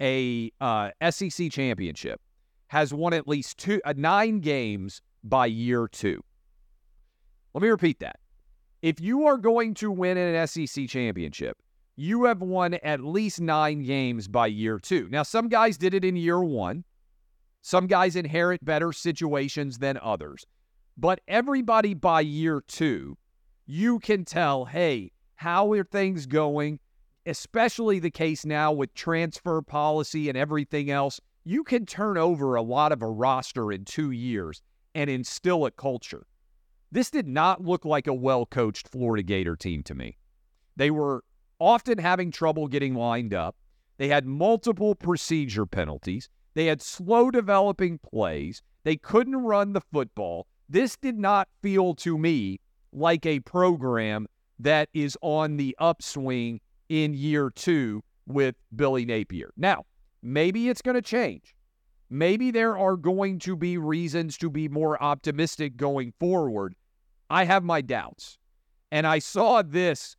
a 0.00 0.50
uh, 0.60 0.90
SEC 1.10 1.50
championship 1.50 2.20
has 2.68 2.92
won 2.92 3.12
at 3.12 3.28
least 3.28 3.58
two 3.58 3.80
uh, 3.84 3.94
nine 3.96 4.40
games 4.40 5.00
by 5.22 5.46
year 5.46 5.88
two. 5.88 6.22
Let 7.52 7.62
me 7.62 7.68
repeat 7.68 8.00
that. 8.00 8.16
If 8.82 9.00
you 9.00 9.26
are 9.26 9.38
going 9.38 9.74
to 9.74 9.90
win 9.90 10.18
an 10.18 10.46
SEC 10.46 10.88
championship, 10.88 11.56
you 11.96 12.24
have 12.24 12.40
won 12.40 12.74
at 12.74 13.00
least 13.00 13.40
nine 13.40 13.82
games 13.82 14.28
by 14.28 14.46
year 14.46 14.78
two. 14.78 15.08
Now, 15.10 15.22
some 15.22 15.48
guys 15.48 15.76
did 15.76 15.94
it 15.94 16.04
in 16.04 16.16
year 16.16 16.42
one. 16.42 16.84
Some 17.62 17.86
guys 17.86 18.16
inherit 18.16 18.64
better 18.64 18.92
situations 18.92 19.78
than 19.78 19.98
others. 20.02 20.46
But 20.96 21.20
everybody 21.26 21.94
by 21.94 22.20
year 22.20 22.62
two, 22.66 23.16
you 23.66 23.98
can 23.98 24.24
tell, 24.24 24.66
hey, 24.66 25.12
how 25.36 25.72
are 25.72 25.84
things 25.84 26.26
going? 26.26 26.78
especially 27.26 27.98
the 27.98 28.10
case 28.10 28.44
now 28.44 28.72
with 28.72 28.94
transfer 28.94 29.62
policy 29.62 30.28
and 30.28 30.36
everything 30.36 30.90
else, 30.90 31.20
you 31.44 31.64
can 31.64 31.86
turn 31.86 32.18
over 32.18 32.54
a 32.54 32.62
lot 32.62 32.92
of 32.92 33.02
a 33.02 33.06
roster 33.06 33.72
in 33.72 33.84
two 33.84 34.10
years 34.10 34.62
and 34.94 35.10
instill 35.10 35.66
a 35.66 35.70
culture. 35.70 36.26
This 36.92 37.10
did 37.10 37.26
not 37.26 37.62
look 37.62 37.84
like 37.84 38.06
a 38.06 38.14
well 38.14 38.46
coached 38.46 38.88
Florida 38.88 39.22
Gator 39.22 39.56
team 39.56 39.82
to 39.84 39.94
me. 39.94 40.16
They 40.76 40.90
were 40.90 41.24
often 41.58 41.98
having 41.98 42.30
trouble 42.30 42.68
getting 42.68 42.94
lined 42.94 43.34
up. 43.34 43.56
They 43.96 44.08
had 44.08 44.26
multiple 44.26 44.94
procedure 44.94 45.66
penalties. 45.66 46.28
They 46.54 46.66
had 46.66 46.82
slow 46.82 47.30
developing 47.30 47.98
plays. 47.98 48.62
They 48.84 48.96
couldn't 48.96 49.36
run 49.36 49.72
the 49.72 49.80
football. 49.80 50.46
This 50.68 50.96
did 50.96 51.18
not 51.18 51.48
feel 51.62 51.94
to 51.96 52.18
me 52.18 52.60
like 52.92 53.26
a 53.26 53.40
program 53.40 54.26
that 54.58 54.88
is 54.94 55.16
on 55.20 55.56
the 55.56 55.76
upswing 55.78 56.60
in 56.88 57.14
year 57.14 57.50
two 57.50 58.02
with 58.26 58.54
Billy 58.74 59.04
Napier. 59.04 59.52
Now, 59.56 59.84
maybe 60.22 60.68
it's 60.68 60.82
going 60.82 60.94
to 60.94 61.02
change. 61.02 61.54
Maybe 62.10 62.50
there 62.50 62.78
are 62.78 62.96
going 62.96 63.38
to 63.40 63.56
be 63.56 63.78
reasons 63.78 64.38
to 64.38 64.50
be 64.50 64.68
more 64.68 65.02
optimistic 65.02 65.76
going 65.76 66.12
forward. 66.20 66.74
I 67.30 67.44
have 67.44 67.64
my 67.64 67.80
doubts. 67.80 68.38
And 68.92 69.06
I 69.06 69.18
saw 69.18 69.62
this 69.62 70.16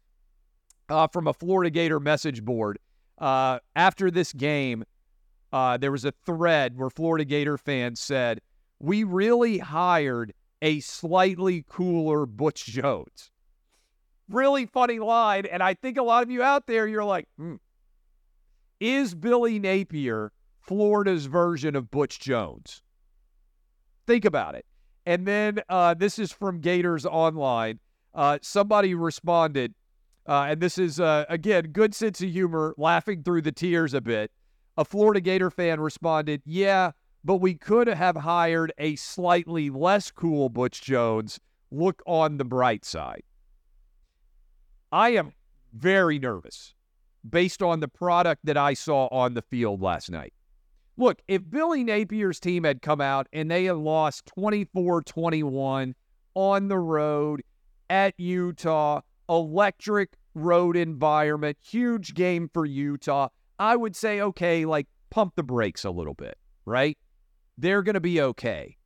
uh, 0.89 1.07
from 1.07 1.27
a 1.27 1.33
Florida 1.33 1.69
Gator 1.69 1.99
message 1.99 2.43
board. 2.43 2.79
Uh, 3.17 3.59
after 3.75 4.11
this 4.11 4.33
game, 4.33 4.83
uh, 5.53 5.77
there 5.77 5.91
was 5.91 6.05
a 6.05 6.13
thread 6.25 6.77
where 6.77 6.89
Florida 6.89 7.25
Gator 7.25 7.57
fans 7.57 7.99
said, 7.99 8.41
We 8.79 9.03
really 9.03 9.57
hired 9.57 10.33
a 10.61 10.79
slightly 10.79 11.63
cooler 11.67 12.25
Butch 12.25 12.65
Jones 12.65 13.31
really 14.29 14.65
funny 14.65 14.99
line. 14.99 15.45
And 15.45 15.61
I 15.61 15.73
think 15.73 15.97
a 15.97 16.03
lot 16.03 16.23
of 16.23 16.31
you 16.31 16.41
out 16.43 16.67
there, 16.67 16.87
you're 16.87 17.03
like, 17.03 17.27
hmm. 17.37 17.55
is 18.79 19.15
Billy 19.15 19.59
Napier 19.59 20.31
Florida's 20.61 21.25
version 21.25 21.75
of 21.75 21.91
Butch 21.91 22.19
Jones? 22.19 22.81
Think 24.07 24.25
about 24.25 24.55
it. 24.55 24.65
And 25.05 25.27
then 25.27 25.61
uh, 25.69 25.93
this 25.93 26.17
is 26.17 26.31
from 26.31 26.59
Gators 26.59 27.05
Online. 27.05 27.79
Uh, 28.13 28.39
somebody 28.41 28.95
responded, 28.95 29.73
uh, 30.27 30.47
and 30.49 30.59
this 30.59 30.77
is, 30.77 30.99
uh, 30.99 31.25
again, 31.29 31.65
good 31.71 31.93
sense 31.93 32.21
of 32.21 32.29
humor, 32.29 32.73
laughing 32.77 33.23
through 33.23 33.41
the 33.41 33.51
tears 33.51 33.93
a 33.93 34.01
bit. 34.01 34.31
A 34.77 34.85
Florida 34.85 35.21
Gator 35.21 35.51
fan 35.51 35.79
responded, 35.79 36.41
Yeah, 36.45 36.91
but 37.23 37.37
we 37.37 37.55
could 37.55 37.87
have 37.87 38.15
hired 38.15 38.73
a 38.77 38.95
slightly 38.95 39.69
less 39.69 40.11
cool 40.11 40.49
Butch 40.49 40.81
Jones. 40.81 41.39
Look 41.71 42.01
on 42.05 42.37
the 42.37 42.45
bright 42.45 42.85
side. 42.85 43.23
I 44.91 45.09
am 45.09 45.33
very 45.73 46.19
nervous 46.19 46.73
based 47.29 47.61
on 47.61 47.79
the 47.79 47.87
product 47.87 48.45
that 48.45 48.57
I 48.57 48.73
saw 48.73 49.07
on 49.07 49.33
the 49.33 49.41
field 49.41 49.81
last 49.81 50.09
night. 50.09 50.33
Look, 50.97 51.21
if 51.27 51.41
Billy 51.49 51.83
Napier's 51.83 52.39
team 52.39 52.63
had 52.63 52.81
come 52.81 53.01
out 53.01 53.27
and 53.33 53.51
they 53.51 53.65
had 53.65 53.75
lost 53.75 54.25
24 54.27 55.01
21 55.01 55.95
on 56.35 56.67
the 56.67 56.77
road 56.77 57.43
at 57.89 58.13
Utah, 58.17 59.01
electric 59.29 60.17
road 60.33 60.75
environment, 60.75 61.57
huge 61.61 62.13
game 62.13 62.49
for 62.53 62.65
Utah, 62.65 63.29
I 63.59 63.75
would 63.75 63.95
say, 63.95 64.21
okay, 64.21 64.65
like 64.65 64.87
pump 65.09 65.33
the 65.35 65.43
brakes 65.43 65.85
a 65.85 65.91
little 65.91 66.13
bit, 66.13 66.37
right? 66.65 66.97
They're 67.57 67.83
going 67.83 67.95
to 67.95 68.01
be 68.01 68.21
okay. 68.21 68.77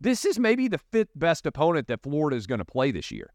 This 0.00 0.24
is 0.26 0.38
maybe 0.38 0.68
the 0.68 0.80
fifth 0.92 1.12
best 1.14 1.46
opponent 1.46 1.88
that 1.88 2.02
Florida 2.02 2.36
is 2.36 2.46
going 2.46 2.58
to 2.58 2.64
play 2.66 2.90
this 2.90 3.10
year. 3.10 3.32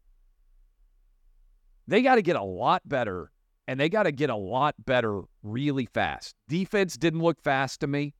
They 1.88 2.02
got 2.02 2.14
to 2.14 2.22
get 2.22 2.36
a 2.36 2.42
lot 2.42 2.82
better, 2.88 3.32
and 3.66 3.80
they 3.80 3.88
got 3.88 4.04
to 4.04 4.12
get 4.12 4.30
a 4.30 4.36
lot 4.36 4.76
better 4.78 5.22
really 5.42 5.86
fast. 5.86 6.36
Defense 6.48 6.96
didn't 6.96 7.20
look 7.20 7.42
fast 7.42 7.80
to 7.80 7.88
me. 7.88 8.14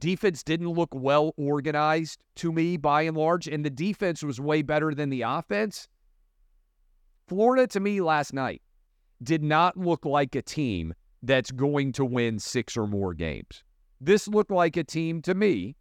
Defense 0.00 0.42
didn't 0.42 0.68
look 0.68 0.90
well 0.94 1.32
organized 1.36 2.22
to 2.36 2.52
me 2.52 2.76
by 2.76 3.02
and 3.02 3.16
large, 3.16 3.48
and 3.48 3.64
the 3.64 3.70
defense 3.70 4.22
was 4.22 4.38
way 4.38 4.60
better 4.62 4.94
than 4.94 5.08
the 5.08 5.22
offense. 5.22 5.88
Florida, 7.28 7.66
to 7.68 7.80
me, 7.80 8.00
last 8.00 8.32
night 8.32 8.62
did 9.22 9.42
not 9.42 9.76
look 9.76 10.04
like 10.04 10.34
a 10.34 10.42
team 10.42 10.94
that's 11.22 11.50
going 11.50 11.92
to 11.92 12.04
win 12.04 12.38
six 12.38 12.76
or 12.76 12.86
more 12.86 13.14
games. 13.14 13.64
This 14.00 14.28
looked 14.28 14.50
like 14.50 14.76
a 14.76 14.84
team 14.84 15.20
to 15.22 15.34
me 15.34 15.76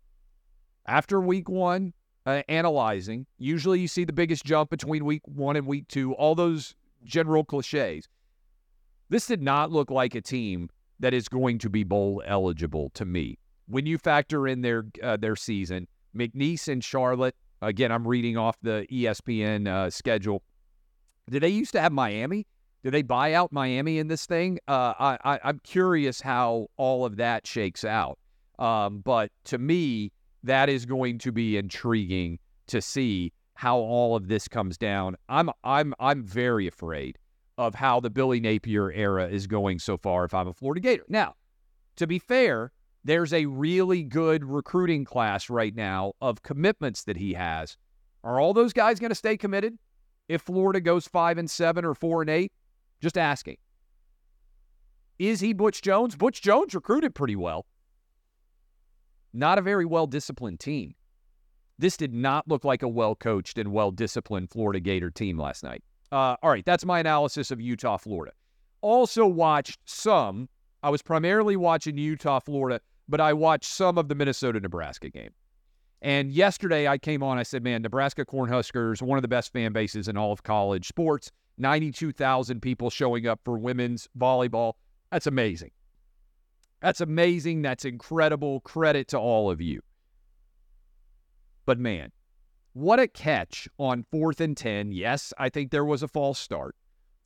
after 0.87 1.21
week 1.21 1.47
one, 1.47 1.93
uh, 2.25 2.41
analyzing. 2.49 3.25
Usually 3.37 3.79
you 3.79 3.87
see 3.87 4.03
the 4.03 4.13
biggest 4.13 4.43
jump 4.43 4.69
between 4.69 5.05
week 5.05 5.21
one 5.25 5.55
and 5.55 5.67
week 5.67 5.87
two, 5.87 6.13
all 6.13 6.35
those 6.35 6.75
general 7.03 7.43
cliches. 7.43 8.07
This 9.09 9.27
did 9.27 9.41
not 9.41 9.71
look 9.71 9.91
like 9.91 10.15
a 10.15 10.21
team 10.21 10.69
that 10.99 11.13
is 11.13 11.29
going 11.29 11.59
to 11.59 11.69
be 11.69 11.83
bowl 11.83 12.23
eligible 12.25 12.89
to 12.95 13.05
me. 13.05 13.37
When 13.67 13.85
you 13.85 13.97
factor 13.97 14.47
in 14.47 14.61
their 14.61 14.85
uh, 15.03 15.17
their 15.17 15.35
season, 15.35 15.87
McNeese 16.15 16.67
and 16.67 16.83
Charlotte. 16.83 17.35
Again, 17.61 17.91
I'm 17.91 18.07
reading 18.07 18.37
off 18.37 18.57
the 18.61 18.85
ESPN 18.91 19.67
uh, 19.67 19.89
schedule. 19.89 20.43
Did 21.29 21.43
they 21.43 21.49
used 21.49 21.73
to 21.73 21.81
have 21.81 21.91
Miami? 21.91 22.45
Do 22.83 22.91
they 22.91 23.01
buy 23.01 23.33
out 23.33 23.51
Miami 23.51 23.97
in 23.97 24.07
this 24.07 24.25
thing? 24.25 24.59
Uh, 24.67 24.93
I, 24.99 25.39
I 25.43 25.49
am 25.49 25.59
curious 25.63 26.21
how 26.21 26.67
all 26.77 27.05
of 27.05 27.17
that 27.17 27.45
shakes 27.45 27.83
out. 27.83 28.17
Um, 28.59 28.99
but 28.99 29.31
to 29.45 29.57
me, 29.57 30.11
that 30.43 30.69
is 30.69 30.85
going 30.85 31.17
to 31.19 31.31
be 31.31 31.57
intriguing 31.57 32.39
to 32.67 32.81
see 32.81 33.33
how 33.55 33.77
all 33.77 34.15
of 34.15 34.27
this 34.27 34.47
comes 34.47 34.77
down. 34.77 35.15
I'm 35.29 35.49
I'm 35.63 35.93
I'm 35.99 36.23
very 36.23 36.67
afraid 36.67 37.17
of 37.57 37.73
how 37.75 37.99
the 37.99 38.09
Billy 38.09 38.39
Napier 38.39 38.91
era 38.91 39.27
is 39.27 39.47
going 39.47 39.79
so 39.79 39.97
far. 39.97 40.25
If 40.25 40.33
I'm 40.33 40.47
a 40.47 40.53
Florida 40.53 40.79
Gator, 40.79 41.05
now 41.09 41.33
to 41.97 42.07
be 42.07 42.19
fair, 42.19 42.71
there's 43.03 43.33
a 43.33 43.47
really 43.47 44.03
good 44.03 44.43
recruiting 44.43 45.05
class 45.05 45.49
right 45.49 45.75
now 45.75 46.13
of 46.21 46.43
commitments 46.43 47.03
that 47.03 47.17
he 47.17 47.33
has. 47.33 47.75
Are 48.23 48.39
all 48.39 48.53
those 48.53 48.73
guys 48.73 48.99
going 48.99 49.09
to 49.09 49.15
stay 49.15 49.37
committed 49.37 49.77
if 50.27 50.41
Florida 50.41 50.79
goes 50.79 51.07
five 51.07 51.37
and 51.37 51.49
seven 51.49 51.85
or 51.85 51.93
four 51.93 52.21
and 52.21 52.29
eight? 52.29 52.51
Just 53.01 53.17
asking. 53.17 53.57
Is 55.19 55.39
he 55.39 55.53
Butch 55.53 55.81
Jones? 55.81 56.15
Butch 56.15 56.41
Jones 56.41 56.75
recruited 56.75 57.15
pretty 57.15 57.35
well. 57.35 57.65
Not 59.33 59.57
a 59.57 59.61
very 59.61 59.85
well 59.85 60.07
disciplined 60.07 60.59
team. 60.59 60.95
This 61.79 61.97
did 61.97 62.13
not 62.13 62.47
look 62.47 62.63
like 62.63 62.81
a 62.81 62.87
well 62.87 63.15
coached 63.15 63.57
and 63.57 63.71
well 63.71 63.91
disciplined 63.91 64.49
Florida 64.49 64.79
Gator 64.79 65.11
team 65.11 65.37
last 65.37 65.63
night. 65.63 65.83
Uh, 66.11 66.35
all 66.41 66.49
right, 66.49 66.65
that's 66.65 66.85
my 66.85 66.99
analysis 66.99 67.51
of 67.51 67.61
Utah, 67.61 67.97
Florida. 67.97 68.33
Also 68.81 69.25
watched 69.25 69.79
some. 69.85 70.47
I 70.83 70.89
was 70.89 71.01
primarily 71.01 71.55
watching 71.55 71.97
Utah, 71.97 72.39
Florida, 72.39 72.79
but 73.09 73.19
I 73.19 73.33
watched 73.33 73.71
some 73.71 73.97
of 73.97 74.07
the 74.07 74.15
Minnesota 74.15 74.59
Nebraska 74.59 75.09
game. 75.09 75.31
And 76.01 76.31
yesterday 76.31 76.87
I 76.87 76.97
came 76.97 77.23
on, 77.23 77.37
I 77.37 77.43
said, 77.43 77.63
man, 77.63 77.81
Nebraska 77.81 78.25
Cornhuskers, 78.25 79.01
one 79.01 79.17
of 79.17 79.23
the 79.23 79.27
best 79.27 79.51
fan 79.51 79.73
bases 79.73 80.07
in 80.07 80.17
all 80.17 80.31
of 80.31 80.43
college 80.43 80.87
sports. 80.87 81.31
92,000 81.57 82.61
people 82.61 82.89
showing 82.89 83.25
up 83.25 83.39
for 83.43 83.57
women's 83.57 84.07
volleyball. 84.17 84.73
That's 85.11 85.25
amazing. 85.25 85.71
That's 86.81 87.01
amazing. 87.01 87.63
That's 87.63 87.85
incredible. 87.85 88.59
Credit 88.61 89.07
to 89.09 89.17
all 89.17 89.49
of 89.49 89.59
you. 89.59 89.81
But 91.65 91.79
man, 91.79 92.11
what 92.73 92.99
a 92.99 93.07
catch 93.07 93.67
on 93.79 94.05
fourth 94.11 94.39
and 94.39 94.55
10. 94.55 94.91
Yes, 94.91 95.33
I 95.39 95.49
think 95.49 95.71
there 95.71 95.83
was 95.83 96.03
a 96.03 96.07
false 96.07 96.37
start. 96.37 96.75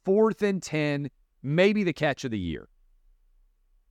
Fourth 0.06 0.42
and 0.42 0.64
10, 0.64 1.10
maybe 1.44 1.84
the 1.84 1.94
catch 1.94 2.24
of 2.24 2.32
the 2.32 2.40
year. 2.40 2.70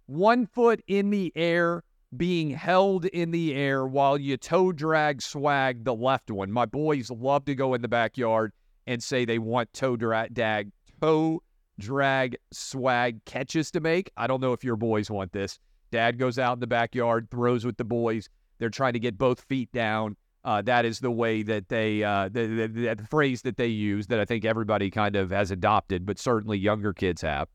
One 0.06 0.46
foot 0.46 0.82
in 0.86 1.10
the 1.10 1.30
air, 1.36 1.84
being 2.16 2.50
held 2.50 3.04
in 3.06 3.30
the 3.30 3.54
air 3.54 3.86
while 3.86 4.18
you 4.18 4.36
toe 4.36 4.72
drag 4.72 5.22
swag 5.22 5.84
the 5.84 5.94
left 5.94 6.30
one. 6.30 6.50
My 6.50 6.66
boys 6.66 7.10
love 7.10 7.44
to 7.44 7.54
go 7.54 7.74
in 7.74 7.82
the 7.82 7.88
backyard 7.88 8.52
and 8.86 9.02
say 9.02 9.24
they 9.24 9.38
want 9.38 9.72
toe 9.72 9.96
drag, 9.96 10.34
dag, 10.34 10.72
toe 11.00 11.42
drag 11.78 12.36
swag 12.50 13.24
catches 13.24 13.70
to 13.70 13.80
make. 13.80 14.10
I 14.16 14.26
don't 14.26 14.40
know 14.40 14.52
if 14.52 14.64
your 14.64 14.76
boys 14.76 15.10
want 15.10 15.32
this. 15.32 15.58
Dad 15.92 16.18
goes 16.18 16.38
out 16.38 16.54
in 16.54 16.60
the 16.60 16.66
backyard, 16.66 17.28
throws 17.30 17.64
with 17.64 17.76
the 17.76 17.84
boys. 17.84 18.28
They're 18.58 18.70
trying 18.70 18.92
to 18.94 19.00
get 19.00 19.16
both 19.16 19.40
feet 19.42 19.70
down. 19.72 20.16
Uh, 20.44 20.62
that 20.62 20.84
is 20.84 21.00
the 21.00 21.10
way 21.10 21.42
that 21.42 21.68
they, 21.68 22.02
uh, 22.02 22.28
the, 22.30 22.46
the, 22.46 22.94
the 22.94 23.06
phrase 23.08 23.42
that 23.42 23.56
they 23.56 23.66
use 23.66 24.06
that 24.06 24.18
I 24.18 24.24
think 24.24 24.44
everybody 24.44 24.90
kind 24.90 25.14
of 25.14 25.30
has 25.30 25.50
adopted, 25.50 26.06
but 26.06 26.18
certainly 26.18 26.58
younger 26.58 26.92
kids 26.92 27.22
have. 27.22 27.48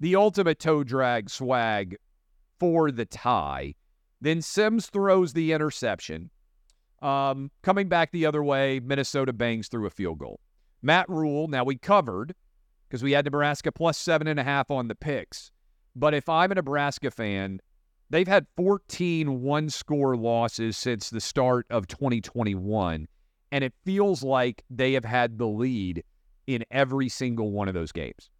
The 0.00 0.16
ultimate 0.16 0.58
toe 0.58 0.84
drag 0.84 1.30
swag 1.30 1.96
for 2.58 2.90
the 2.90 3.04
tie. 3.04 3.74
Then 4.20 4.42
Sims 4.42 4.86
throws 4.86 5.32
the 5.32 5.52
interception. 5.52 6.30
Um, 7.02 7.50
coming 7.62 7.88
back 7.88 8.10
the 8.10 8.26
other 8.26 8.42
way, 8.42 8.80
Minnesota 8.80 9.32
bangs 9.32 9.68
through 9.68 9.86
a 9.86 9.90
field 9.90 10.18
goal. 10.18 10.40
Matt 10.82 11.08
Rhule, 11.08 11.48
now 11.48 11.64
we 11.64 11.76
covered 11.76 12.34
because 12.88 13.02
we 13.02 13.12
had 13.12 13.24
Nebraska 13.24 13.72
plus 13.72 13.98
seven 13.98 14.26
and 14.26 14.40
a 14.40 14.44
half 14.44 14.70
on 14.70 14.88
the 14.88 14.94
picks. 14.94 15.50
But 15.94 16.14
if 16.14 16.28
I'm 16.28 16.52
a 16.52 16.56
Nebraska 16.56 17.10
fan, 17.10 17.60
they've 18.10 18.28
had 18.28 18.46
14 18.56 19.42
one 19.42 19.70
score 19.70 20.16
losses 20.16 20.76
since 20.76 21.10
the 21.10 21.20
start 21.20 21.66
of 21.70 21.86
2021. 21.88 23.08
And 23.52 23.64
it 23.64 23.72
feels 23.84 24.22
like 24.22 24.64
they 24.70 24.92
have 24.92 25.04
had 25.04 25.38
the 25.38 25.46
lead 25.46 26.04
in 26.46 26.64
every 26.70 27.08
single 27.08 27.50
one 27.50 27.68
of 27.68 27.74
those 27.74 27.92
games. 27.92 28.30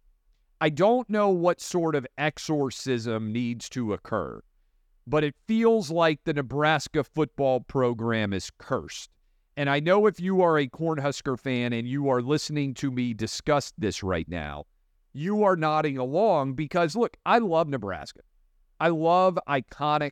I 0.59 0.69
don't 0.69 1.09
know 1.09 1.29
what 1.29 1.61
sort 1.61 1.95
of 1.95 2.07
exorcism 2.17 3.31
needs 3.31 3.69
to 3.69 3.93
occur 3.93 4.41
but 5.07 5.23
it 5.23 5.35
feels 5.47 5.89
like 5.89 6.19
the 6.25 6.33
Nebraska 6.33 7.01
football 7.01 7.61
program 7.61 8.33
is 8.33 8.51
cursed. 8.59 9.09
And 9.55 9.69
I 9.69 9.79
know 9.79 10.05
if 10.05 10.19
you 10.19 10.41
are 10.41 10.59
a 10.59 10.67
Cornhusker 10.67 11.39
fan 11.39 11.71
and 11.71 11.87
you 11.87 12.09
are 12.09 12.21
listening 12.21 12.73
to 12.75 12.91
me 12.91 13.13
discuss 13.13 13.71
this 13.77 14.03
right 14.03 14.27
now, 14.27 14.65
you 15.13 15.43
are 15.45 15.55
nodding 15.55 15.97
along 15.97 16.53
because 16.53 16.95
look, 16.95 17.15
I 17.25 17.39
love 17.39 17.69
Nebraska. 17.69 18.19
I 18.79 18.89
love 18.89 19.39
iconic 19.47 20.11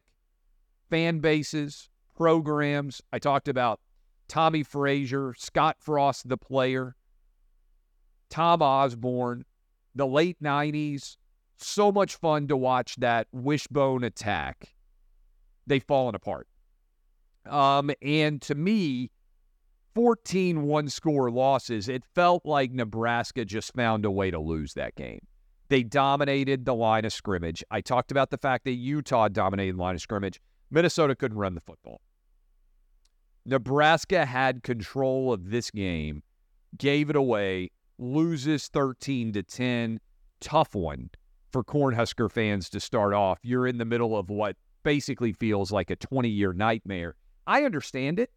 fan 0.89 1.19
bases, 1.19 1.89
programs. 2.15 3.01
I 3.11 3.19
talked 3.19 3.49
about 3.49 3.81
Tommie 4.29 4.63
Frazier, 4.63 5.35
Scott 5.37 5.75
Frost, 5.77 6.27
the 6.29 6.37
player, 6.37 6.95
Tom 8.29 8.61
Osborne, 8.61 9.43
the 9.95 10.07
late 10.07 10.41
90s. 10.41 11.17
So 11.57 11.91
much 11.91 12.15
fun 12.15 12.47
to 12.49 12.57
watch 12.57 12.97
that 12.97 13.27
wishbone 13.31 14.03
attack 14.03 14.75
they've 15.67 15.83
fallen 15.83 16.15
apart. 16.15 16.47
Um, 17.45 17.91
and 18.01 18.41
to 18.43 18.55
me, 18.55 19.11
14 19.93 20.63
one 20.63 20.89
score 20.89 21.31
losses, 21.31 21.87
it 21.87 22.03
felt 22.13 22.45
like 22.45 22.71
Nebraska 22.71 23.45
just 23.45 23.73
found 23.73 24.03
a 24.05 24.11
way 24.11 24.31
to 24.31 24.39
lose 24.39 24.73
that 24.73 24.95
game. 24.95 25.25
They 25.69 25.83
dominated 25.83 26.65
the 26.65 26.75
line 26.75 27.05
of 27.05 27.13
scrimmage. 27.13 27.63
I 27.71 27.81
talked 27.81 28.11
about 28.11 28.29
the 28.29 28.37
fact 28.37 28.65
that 28.65 28.73
Utah 28.73 29.29
dominated 29.29 29.77
the 29.77 29.81
line 29.81 29.95
of 29.95 30.01
scrimmage. 30.01 30.39
Minnesota 30.69 31.15
couldn't 31.15 31.37
run 31.37 31.55
the 31.55 31.61
football. 31.61 32.01
Nebraska 33.45 34.25
had 34.25 34.63
control 34.63 35.31
of 35.31 35.49
this 35.49 35.71
game, 35.71 36.23
gave 36.77 37.09
it 37.09 37.15
away, 37.15 37.71
loses 37.97 38.67
13 38.67 39.33
to 39.33 39.43
10. 39.43 39.99
Tough 40.39 40.75
one 40.75 41.09
for 41.51 41.63
Cornhusker 41.63 42.31
fans 42.31 42.69
to 42.69 42.79
start 42.79 43.13
off. 43.13 43.39
You're 43.41 43.67
in 43.67 43.77
the 43.77 43.85
middle 43.85 44.17
of 44.17 44.29
what 44.29 44.57
basically 44.83 45.33
feels 45.33 45.71
like 45.71 45.89
a 45.89 45.95
20 45.95 46.29
year 46.29 46.53
nightmare. 46.53 47.15
I 47.47 47.63
understand 47.63 48.19
it 48.19 48.31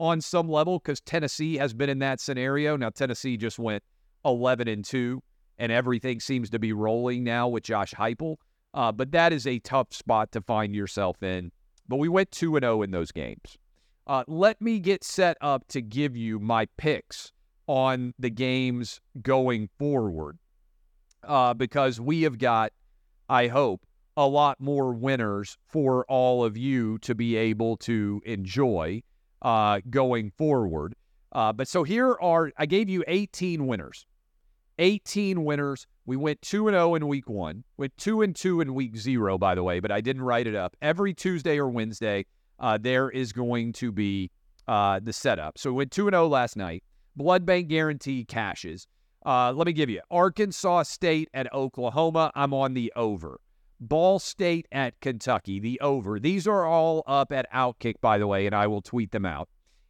on 0.00 0.20
some 0.20 0.48
level 0.48 0.78
because 0.78 1.00
Tennessee 1.00 1.56
has 1.56 1.74
been 1.74 1.88
in 1.88 1.98
that 2.00 2.20
scenario. 2.20 2.76
Now, 2.76 2.90
Tennessee 2.90 3.36
just 3.36 3.58
went 3.58 3.82
11 4.24 4.68
and 4.68 4.84
2, 4.84 5.22
and 5.58 5.72
everything 5.72 6.20
seems 6.20 6.50
to 6.50 6.58
be 6.58 6.72
rolling 6.72 7.24
now 7.24 7.48
with 7.48 7.64
Josh 7.64 7.92
Heupel. 7.94 8.36
Uh, 8.74 8.92
but 8.92 9.12
that 9.12 9.32
is 9.32 9.46
a 9.46 9.58
tough 9.60 9.92
spot 9.92 10.32
to 10.32 10.40
find 10.40 10.74
yourself 10.74 11.22
in. 11.22 11.50
But 11.88 11.96
we 11.96 12.08
went 12.08 12.30
2 12.30 12.56
and 12.56 12.64
0 12.64 12.82
in 12.82 12.90
those 12.90 13.10
games. 13.10 13.56
Uh, 14.06 14.24
let 14.26 14.60
me 14.60 14.78
get 14.78 15.04
set 15.04 15.36
up 15.40 15.66
to 15.68 15.80
give 15.80 16.16
you 16.16 16.38
my 16.38 16.66
picks 16.76 17.32
on 17.68 18.14
the 18.18 18.30
games 18.30 19.00
going 19.22 19.68
forward 19.78 20.38
uh, 21.22 21.54
because 21.54 22.00
we 22.00 22.22
have 22.22 22.38
got, 22.38 22.72
I 23.28 23.46
hope, 23.46 23.86
a 24.16 24.26
lot 24.26 24.60
more 24.60 24.92
winners 24.92 25.56
for 25.68 26.04
all 26.06 26.42
of 26.42 26.56
you 26.56 26.98
to 26.98 27.14
be 27.14 27.36
able 27.36 27.76
to 27.76 28.20
enjoy 28.26 29.00
uh, 29.42 29.80
going 29.90 30.30
forward. 30.30 30.96
Uh, 31.30 31.52
but 31.52 31.68
so 31.68 31.84
here 31.84 32.16
are, 32.20 32.50
I 32.56 32.66
gave 32.66 32.88
you 32.88 33.04
18 33.06 33.66
winners. 33.66 34.06
18 34.80 35.44
winners. 35.44 35.86
We 36.06 36.16
went 36.16 36.40
2 36.42 36.68
and 36.68 36.74
0 36.74 36.94
in 36.94 37.06
week 37.06 37.28
1. 37.28 37.62
Went 37.76 37.96
2 37.98 38.22
and 38.22 38.34
2 38.34 38.60
in 38.60 38.74
week 38.74 38.96
0 38.96 39.38
by 39.38 39.54
the 39.54 39.62
way, 39.62 39.78
but 39.78 39.92
I 39.92 40.00
didn't 40.00 40.22
write 40.22 40.46
it 40.46 40.54
up. 40.54 40.76
Every 40.80 41.12
Tuesday 41.14 41.58
or 41.58 41.68
Wednesday 41.68 42.26
uh, 42.58 42.78
there 42.78 43.10
is 43.10 43.32
going 43.32 43.72
to 43.74 43.92
be 43.92 44.30
uh, 44.66 45.00
the 45.00 45.12
setup. 45.12 45.58
So 45.58 45.70
we 45.70 45.76
went 45.78 45.92
2 45.92 46.10
0 46.10 46.26
last 46.28 46.56
night. 46.56 46.82
Blood 47.18 47.44
Bank 47.44 47.66
guarantee 47.66 48.24
cashes. 48.24 48.86
Uh, 49.26 49.52
let 49.52 49.66
me 49.66 49.72
give 49.72 49.90
you 49.90 50.00
Arkansas 50.08 50.84
State 50.84 51.28
at 51.34 51.52
Oklahoma. 51.52 52.30
I'm 52.36 52.54
on 52.54 52.74
the 52.74 52.92
over. 52.94 53.40
Ball 53.80 54.20
State 54.20 54.66
at 54.70 54.98
Kentucky, 55.00 55.58
the 55.58 55.80
over. 55.80 56.20
These 56.20 56.46
are 56.46 56.64
all 56.64 57.02
up 57.08 57.32
at 57.32 57.52
Outkick, 57.52 57.96
by 58.00 58.18
the 58.18 58.28
way, 58.28 58.46
and 58.46 58.54
I 58.54 58.68
will 58.68 58.80
tweet 58.80 59.10
them 59.10 59.26
out. 59.26 59.48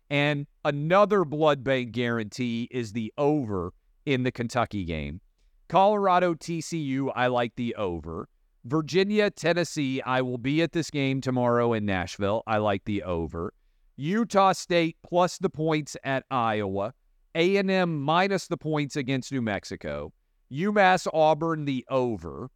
And 0.08 0.46
another 0.64 1.26
blood 1.26 1.62
bank 1.62 1.92
guarantee 1.92 2.66
is 2.70 2.92
the 2.92 3.12
over 3.18 3.74
in 4.06 4.22
the 4.22 4.32
Kentucky 4.32 4.84
game. 4.84 5.20
Colorado 5.68 6.32
TCU, 6.32 7.12
I 7.14 7.26
like 7.26 7.54
the 7.56 7.74
over. 7.74 8.26
Virginia, 8.64 9.30
Tennessee, 9.30 10.00
I 10.00 10.22
will 10.22 10.38
be 10.38 10.62
at 10.62 10.72
this 10.72 10.90
game 10.90 11.20
tomorrow 11.20 11.74
in 11.74 11.84
Nashville. 11.84 12.42
I 12.46 12.56
like 12.56 12.86
the 12.86 13.02
over. 13.02 13.52
Utah 13.96 14.52
State 14.52 14.96
plus 15.02 15.36
the 15.36 15.50
points 15.50 15.94
at 16.04 16.24
Iowa. 16.30 16.94
A&M 17.38 18.02
minus 18.02 18.48
the 18.48 18.56
points 18.56 18.96
against 18.96 19.30
New 19.30 19.40
Mexico. 19.40 20.12
UMass 20.50 21.06
Auburn 21.14 21.66
the 21.66 21.86
over. 21.88 22.50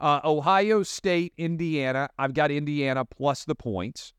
Uh, 0.00 0.20
Ohio 0.24 0.82
State, 0.82 1.32
Indiana. 1.38 2.08
I've 2.18 2.34
got 2.34 2.50
Indiana 2.50 3.04
plus 3.04 3.44
the 3.44 3.54
points. 3.54 4.12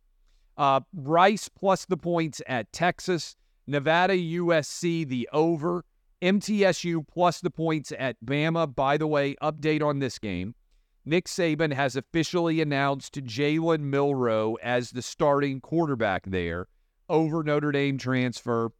Uh, 0.57 0.79
Rice 0.93 1.49
plus 1.49 1.85
the 1.85 1.97
points 1.97 2.41
at 2.47 2.71
Texas. 2.71 3.35
Nevada, 3.67 4.13
USC 4.13 5.05
the 5.05 5.27
over. 5.33 5.83
MTSU 6.21 7.05
plus 7.05 7.41
the 7.41 7.51
points 7.51 7.91
at 7.99 8.15
Bama. 8.23 8.73
By 8.73 8.95
the 8.95 9.07
way, 9.07 9.35
update 9.43 9.83
on 9.83 9.99
this 9.99 10.17
game. 10.17 10.55
Nick 11.03 11.25
Saban 11.25 11.73
has 11.73 11.97
officially 11.97 12.61
announced 12.61 13.13
Jalen 13.15 13.81
Milroe 13.81 14.55
as 14.63 14.91
the 14.91 15.01
starting 15.01 15.59
quarterback 15.59 16.23
there 16.25 16.67
over 17.09 17.43
Notre 17.43 17.73
Dame 17.73 17.97
transfer 17.97 18.71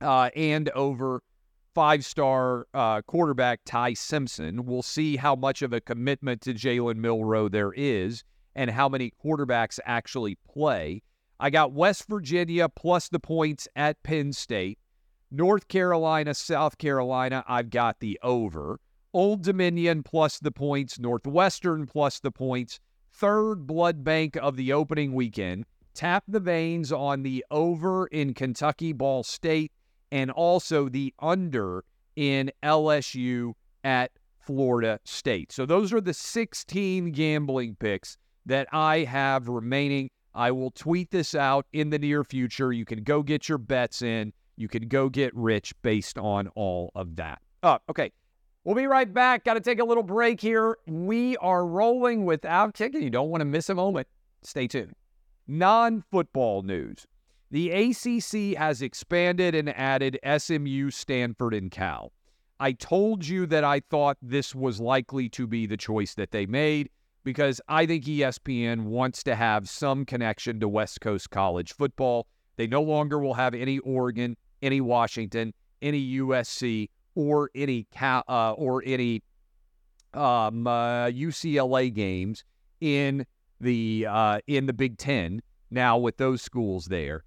uh, 0.00 0.30
and 0.34 0.68
over 0.70 1.22
five 1.74 2.04
star 2.04 2.66
uh, 2.74 3.02
quarterback 3.02 3.60
Ty 3.64 3.94
Simpson. 3.94 4.66
We'll 4.66 4.82
see 4.82 5.16
how 5.16 5.34
much 5.36 5.62
of 5.62 5.72
a 5.72 5.80
commitment 5.80 6.40
to 6.42 6.54
Jalen 6.54 6.96
Milroe 6.96 7.48
there 7.48 7.72
is 7.72 8.24
and 8.54 8.70
how 8.70 8.88
many 8.88 9.12
quarterbacks 9.24 9.78
actually 9.84 10.36
play. 10.46 11.02
I 11.38 11.50
got 11.50 11.72
West 11.72 12.06
Virginia 12.08 12.68
plus 12.68 13.08
the 13.08 13.20
points 13.20 13.68
at 13.76 14.02
Penn 14.02 14.32
State. 14.32 14.78
North 15.30 15.68
Carolina, 15.68 16.34
South 16.34 16.76
Carolina, 16.76 17.44
I've 17.46 17.70
got 17.70 18.00
the 18.00 18.18
over. 18.22 18.80
Old 19.12 19.42
Dominion 19.42 20.02
plus 20.02 20.38
the 20.38 20.50
points, 20.50 20.98
Northwestern 20.98 21.86
plus 21.86 22.20
the 22.20 22.30
points, 22.30 22.80
third 23.12 23.66
blood 23.66 24.02
bank 24.04 24.36
of 24.36 24.56
the 24.56 24.72
opening 24.72 25.14
weekend. 25.14 25.66
Tap 25.94 26.24
the 26.26 26.40
veins 26.40 26.92
on 26.92 27.22
the 27.22 27.44
over 27.50 28.06
in 28.08 28.34
Kentucky 28.34 28.92
Ball 28.92 29.22
State 29.22 29.72
and 30.12 30.30
also 30.30 30.88
the 30.88 31.14
under 31.18 31.84
in 32.16 32.50
LSU 32.62 33.54
at 33.84 34.10
Florida 34.40 34.98
State. 35.04 35.52
So 35.52 35.66
those 35.66 35.92
are 35.92 36.00
the 36.00 36.14
16 36.14 37.12
gambling 37.12 37.76
picks 37.76 38.16
that 38.46 38.68
I 38.72 38.98
have 39.00 39.48
remaining. 39.48 40.10
I 40.34 40.50
will 40.50 40.70
tweet 40.70 41.10
this 41.10 41.34
out 41.34 41.66
in 41.72 41.90
the 41.90 41.98
near 41.98 42.24
future. 42.24 42.72
You 42.72 42.84
can 42.84 43.02
go 43.02 43.22
get 43.22 43.48
your 43.48 43.58
bets 43.58 44.02
in. 44.02 44.32
You 44.56 44.68
can 44.68 44.88
go 44.88 45.08
get 45.08 45.34
rich 45.34 45.72
based 45.82 46.18
on 46.18 46.48
all 46.48 46.90
of 46.94 47.16
that. 47.16 47.40
Oh, 47.62 47.78
okay. 47.88 48.12
We'll 48.64 48.74
be 48.74 48.86
right 48.86 49.12
back. 49.12 49.44
Got 49.44 49.54
to 49.54 49.60
take 49.60 49.80
a 49.80 49.84
little 49.84 50.02
break 50.02 50.40
here. 50.40 50.76
We 50.86 51.36
are 51.38 51.66
rolling 51.66 52.24
without 52.26 52.74
kicking. 52.74 53.02
You 53.02 53.10
don't 53.10 53.30
want 53.30 53.40
to 53.40 53.46
miss 53.46 53.70
a 53.70 53.74
moment. 53.74 54.06
Stay 54.42 54.66
tuned. 54.66 54.94
Non 55.46 56.04
football 56.10 56.62
news. 56.62 57.06
The 57.52 57.70
ACC 57.70 58.56
has 58.56 58.80
expanded 58.80 59.56
and 59.56 59.70
added 59.70 60.20
SMU, 60.24 60.90
Stanford, 60.90 61.52
and 61.52 61.68
Cal. 61.68 62.12
I 62.60 62.72
told 62.72 63.26
you 63.26 63.44
that 63.46 63.64
I 63.64 63.80
thought 63.80 64.18
this 64.22 64.54
was 64.54 64.80
likely 64.80 65.28
to 65.30 65.48
be 65.48 65.66
the 65.66 65.76
choice 65.76 66.14
that 66.14 66.30
they 66.30 66.46
made 66.46 66.90
because 67.24 67.60
I 67.68 67.86
think 67.86 68.04
ESPN 68.04 68.84
wants 68.84 69.24
to 69.24 69.34
have 69.34 69.68
some 69.68 70.04
connection 70.04 70.60
to 70.60 70.68
West 70.68 71.00
Coast 71.00 71.30
college 71.30 71.72
football. 71.72 72.28
They 72.56 72.68
no 72.68 72.82
longer 72.82 73.18
will 73.18 73.34
have 73.34 73.54
any 73.54 73.78
Oregon, 73.80 74.36
any 74.62 74.80
Washington, 74.80 75.52
any 75.82 76.18
USC, 76.18 76.88
or 77.16 77.50
any 77.56 77.88
uh, 78.00 78.52
or 78.52 78.82
any 78.86 79.22
um, 80.14 80.68
uh, 80.68 81.06
UCLA 81.06 81.92
games 81.92 82.44
in 82.80 83.26
the 83.60 84.06
uh, 84.08 84.38
in 84.46 84.66
the 84.66 84.72
Big 84.72 84.98
Ten 84.98 85.42
now 85.70 85.98
with 85.98 86.16
those 86.16 86.42
schools 86.42 86.86
there. 86.86 87.24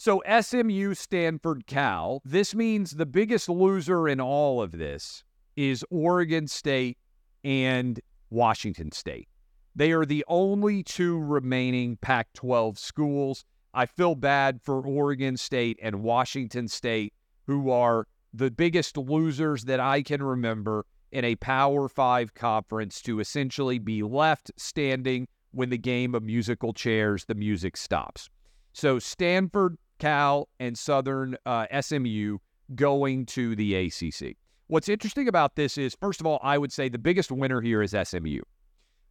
So 0.00 0.22
SMU, 0.26 0.94
Stanford, 0.94 1.66
Cal. 1.66 2.22
This 2.24 2.54
means 2.54 2.92
the 2.92 3.04
biggest 3.04 3.50
loser 3.50 4.08
in 4.08 4.18
all 4.18 4.62
of 4.62 4.72
this 4.72 5.24
is 5.56 5.84
Oregon 5.90 6.48
State 6.48 6.96
and 7.44 8.00
Washington 8.30 8.92
State. 8.92 9.28
They 9.76 9.92
are 9.92 10.06
the 10.06 10.24
only 10.26 10.82
two 10.82 11.18
remaining 11.18 11.98
Pac 11.98 12.32
12 12.32 12.78
schools. 12.78 13.44
I 13.74 13.84
feel 13.84 14.14
bad 14.14 14.62
for 14.62 14.80
Oregon 14.80 15.36
State 15.36 15.78
and 15.82 16.02
Washington 16.02 16.66
State, 16.66 17.12
who 17.46 17.68
are 17.68 18.06
the 18.32 18.50
biggest 18.50 18.96
losers 18.96 19.64
that 19.66 19.80
I 19.80 20.00
can 20.00 20.22
remember 20.22 20.86
in 21.12 21.26
a 21.26 21.36
Power 21.36 21.90
Five 21.90 22.32
conference 22.32 23.02
to 23.02 23.20
essentially 23.20 23.78
be 23.78 24.02
left 24.02 24.50
standing 24.56 25.28
when 25.50 25.68
the 25.68 25.76
game 25.76 26.14
of 26.14 26.22
musical 26.22 26.72
chairs, 26.72 27.26
the 27.26 27.34
music 27.34 27.76
stops. 27.76 28.30
So 28.72 28.98
Stanford, 28.98 29.76
Cal, 30.00 30.48
and 30.58 30.76
Southern 30.76 31.36
uh, 31.46 31.66
SMU 31.80 32.38
going 32.74 33.26
to 33.26 33.54
the 33.54 33.74
ACC. 33.74 34.36
What's 34.66 34.88
interesting 34.88 35.28
about 35.28 35.56
this 35.56 35.78
is, 35.78 35.96
first 36.00 36.20
of 36.20 36.26
all, 36.26 36.40
I 36.42 36.58
would 36.58 36.72
say 36.72 36.88
the 36.88 36.98
biggest 36.98 37.30
winner 37.30 37.60
here 37.60 37.82
is 37.82 37.94
SMU. 38.02 38.40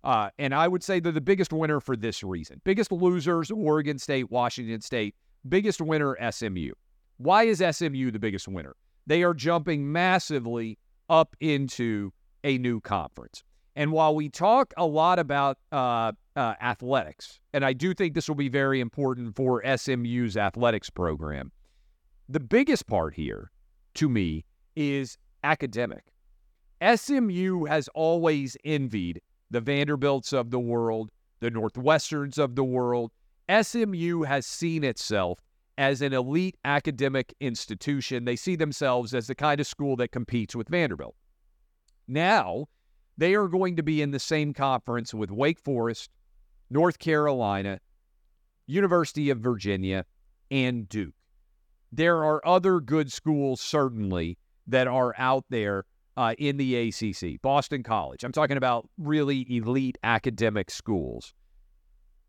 Uh, 0.04 0.30
and 0.39 0.54
I 0.54 0.67
would 0.67 0.84
say 0.84 0.99
they're 0.99 1.12
the 1.12 1.21
biggest 1.21 1.52
winner 1.52 1.80
for 1.80 1.95
this 1.95 2.23
reason. 2.23 2.62
Biggest 2.63 2.91
losers, 2.91 3.52
Oregon 3.52 3.99
State, 3.99 4.32
Washington 4.32 4.82
State. 4.82 5.15
Biggest 5.47 5.82
winner, 5.82 6.17
SMU. 6.32 6.71
Why 7.17 7.43
is 7.43 7.58
SMU 7.58 8.12
the 8.12 8.19
biggest 8.19 8.47
winner? 8.47 8.75
They 9.08 9.23
are 9.23 9.34
jumping 9.34 9.91
massively 9.91 10.78
up 11.10 11.36
into 11.41 12.13
a 12.43 12.58
new 12.58 12.80
conference. 12.80 13.43
And 13.75 13.91
while 13.91 14.15
we 14.15 14.29
talk 14.29 14.73
a 14.77 14.86
lot 14.86 15.19
about 15.19 15.58
uh, 15.71 16.12
uh, 16.36 16.55
athletics, 16.62 17.39
and 17.53 17.63
I 17.63 17.73
do 17.73 17.93
think 17.93 18.13
this 18.13 18.27
will 18.27 18.36
be 18.36 18.49
very 18.49 18.79
important 18.82 19.36
for 19.36 19.63
SMU's 19.77 20.38
athletics 20.38 20.89
program, 20.89 21.51
the 22.27 22.39
biggest 22.39 22.88
part 22.88 23.13
here 23.13 23.51
to 23.95 24.10
me 24.10 24.45
is 24.75 25.17
academic. 25.43 26.12
SMU 26.95 27.65
has 27.65 27.88
always 27.89 28.55
envied 28.63 29.21
the 29.51 29.62
Vanderbilts 29.62 30.34
of 30.34 30.51
the 30.51 30.60
world, 30.60 31.10
the 31.39 31.51
Northwesterns 31.51 32.38
of 32.38 32.55
the 32.55 32.63
world. 32.63 33.12
SMU 33.49 34.23
has 34.23 34.45
seen 34.45 34.84
itself 34.84 35.39
as 35.77 36.01
an 36.01 36.13
elite 36.13 36.58
academic 36.65 37.34
institution. 37.39 38.25
They 38.25 38.36
see 38.36 38.55
themselves 38.55 39.13
as 39.13 39.27
the 39.27 39.36
kind 39.36 39.60
of 39.60 39.67
school 39.67 39.95
that 39.97 40.12
competes 40.12 40.55
with 40.55 40.69
Vanderbilt. 40.69 41.15
Now, 42.08 42.67
they 43.19 43.36
are 43.36 43.49
going 43.49 43.75
to 43.75 43.84
be 43.84 44.01
in 44.01 44.12
the 44.12 44.19
same 44.19 44.53
conference 44.53 45.13
with 45.13 45.29
Wake 45.29 45.60
Forest, 45.60 46.10
North 46.69 46.99
Carolina, 46.99 47.82
University 48.65 49.29
of 49.29 49.39
Virginia, 49.39 50.05
and 50.49 50.88
Duke. 50.88 51.13
There 51.91 52.23
are 52.23 52.41
other 52.47 52.79
good 52.79 53.12
schools, 53.12 53.60
certainly, 53.60 54.38
that 54.67 54.88
are 54.88 55.13
out 55.17 55.43
there 55.49 55.84
uh, 56.15 56.34
in 56.38 56.55
the 56.55 56.75
ACC. 56.75 57.41
Boston 57.41 57.84
College. 57.84 58.23
I'm 58.23 58.32
talking 58.32 58.55
about 58.55 58.89
really 58.97 59.45
elite 59.53 59.97
academic 60.01 60.71
schools. 60.71 61.34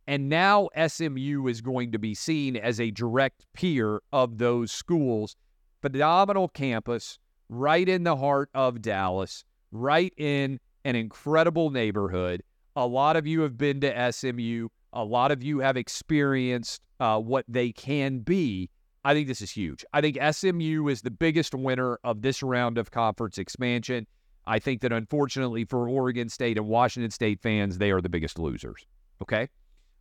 And 0.09 0.29
now 0.29 0.71
SMU 0.89 1.47
is 1.47 1.61
going 1.61 1.93
to 1.93 2.01
be 2.01 2.15
seen 2.17 2.57
as 2.57 2.81
a 2.81 2.91
direct 2.91 3.47
peer 3.53 4.01
of 4.13 4.39
those 4.39 4.73
schools. 4.73 5.37
Phenomenal 5.83 6.49
campus, 6.49 7.21
right 7.49 7.89
in 7.89 8.03
the 8.03 8.17
heart 8.17 8.51
of 8.55 8.83
Dallas, 8.83 9.45
right 9.71 10.13
in 10.17 10.59
an 10.85 10.97
incredible 10.97 11.71
neighborhood. 11.71 12.43
A 12.77 12.87
lot 12.87 13.17
of 13.17 13.27
you 13.27 13.43
have 13.43 13.57
been 13.57 13.81
to 13.81 14.13
SMU. 14.13 14.69
A 14.93 15.05
lot 15.05 15.31
of 15.31 15.43
you 15.43 15.61
have 15.61 15.77
experienced 15.77 16.81
uh, 16.99 17.19
what 17.19 17.45
they 17.49 17.73
can 17.73 18.21
be. 18.21 18.71
I 19.05 19.15
think 19.15 19.29
this 19.29 19.41
is 19.41 19.51
huge. 19.51 19.85
I 19.93 20.01
think 20.01 20.19
SMU 20.33 20.89
is 20.89 21.03
the 21.03 21.11
biggest 21.11 21.55
winner 21.55 21.99
of 22.05 22.23
this 22.23 22.43
round 22.43 22.77
of 22.77 22.91
conference 22.91 23.39
expansion. 23.39 24.07
I 24.47 24.59
think 24.59 24.81
that 24.83 24.93
unfortunately 24.93 25.65
for 25.65 25.89
Oregon 25.89 26.29
State 26.29 26.59
and 26.59 26.67
Washington 26.67 27.11
State 27.11 27.41
fans, 27.41 27.79
they 27.79 27.91
are 27.91 28.01
the 28.01 28.09
biggest 28.09 28.39
losers. 28.39 28.87
Okay. 29.23 29.49